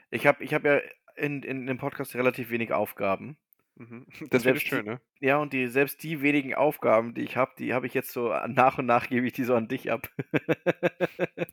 [0.10, 0.80] Ich habe ich hab ja
[1.18, 3.38] in, in dem Podcast relativ wenig Aufgaben.
[3.78, 4.06] Mhm.
[4.32, 5.02] Das wäre schön, ne?
[5.20, 8.30] Ja, und die, selbst die wenigen Aufgaben, die ich habe, die habe ich jetzt so
[8.48, 10.10] nach und nach gebe ich die so an dich ab.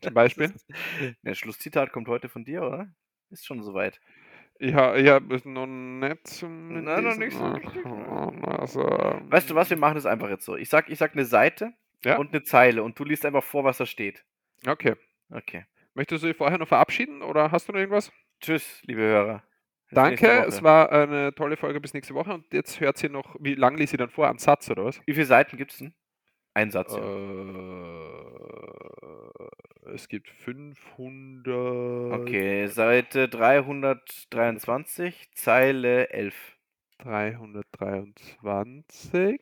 [0.01, 0.53] Zum Beispiel?
[1.23, 2.89] Der Schlusszitat kommt heute von dir, oder?
[3.31, 4.01] Ist schon soweit.
[4.61, 6.85] Ja, ja, ist noch nicht zum.
[6.85, 8.43] Nein, noch nicht so richtig, ne?
[8.59, 10.57] Also, Weißt du was, wir machen das einfach jetzt so.
[10.57, 11.73] Ich sag, ich sag eine Seite
[12.05, 12.17] Ja.
[12.19, 14.25] und eine Zeile und du liest einfach vor, was da steht.
[14.67, 14.95] Okay.
[15.31, 15.67] Okay.
[15.95, 18.13] Möchtest du dich vorher noch verabschieden oder hast du noch irgendwas?
[18.41, 19.43] Tschüss, liebe Hörer.
[19.95, 23.55] Danke, es war eine tolle Folge bis nächste Woche und jetzt hört sie noch, wie
[23.55, 24.29] lang liest sie dann vor?
[24.29, 25.01] Einen Satz oder was?
[25.07, 25.95] Wie viele Seiten gibt es denn?
[26.55, 26.95] Ein Satz.
[26.95, 27.01] ja.
[27.01, 28.35] Äh,
[29.95, 32.21] es gibt 500.
[32.21, 36.35] Okay, Seite 323, Zeile 11.
[36.99, 39.41] 323.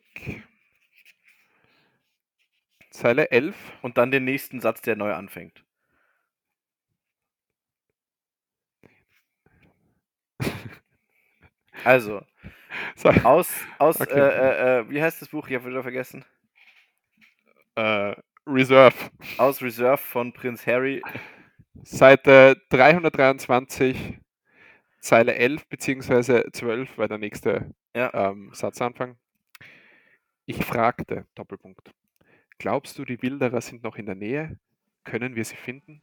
[2.91, 3.55] Zeile 11.
[3.81, 5.62] Und dann den nächsten Satz, der neu anfängt.
[11.83, 12.21] Also,
[12.95, 14.11] So, aus, aus Okay.
[14.19, 15.47] äh, äh, äh, wie heißt das Buch?
[15.47, 16.25] Ich habe wieder vergessen.
[17.75, 18.15] Äh,
[18.47, 18.95] Reserve.
[19.37, 21.01] Aus Reserve von Prinz Harry.
[21.83, 24.19] Seite 323,
[24.99, 26.51] Zeile 11 bzw.
[26.51, 28.11] 12 war der nächste Ja.
[28.13, 29.17] ähm, Satzanfang.
[30.45, 31.93] Ich fragte, Doppelpunkt.
[32.59, 34.57] Glaubst du, die Wilderer sind noch in der Nähe?
[35.03, 36.01] Können wir sie finden?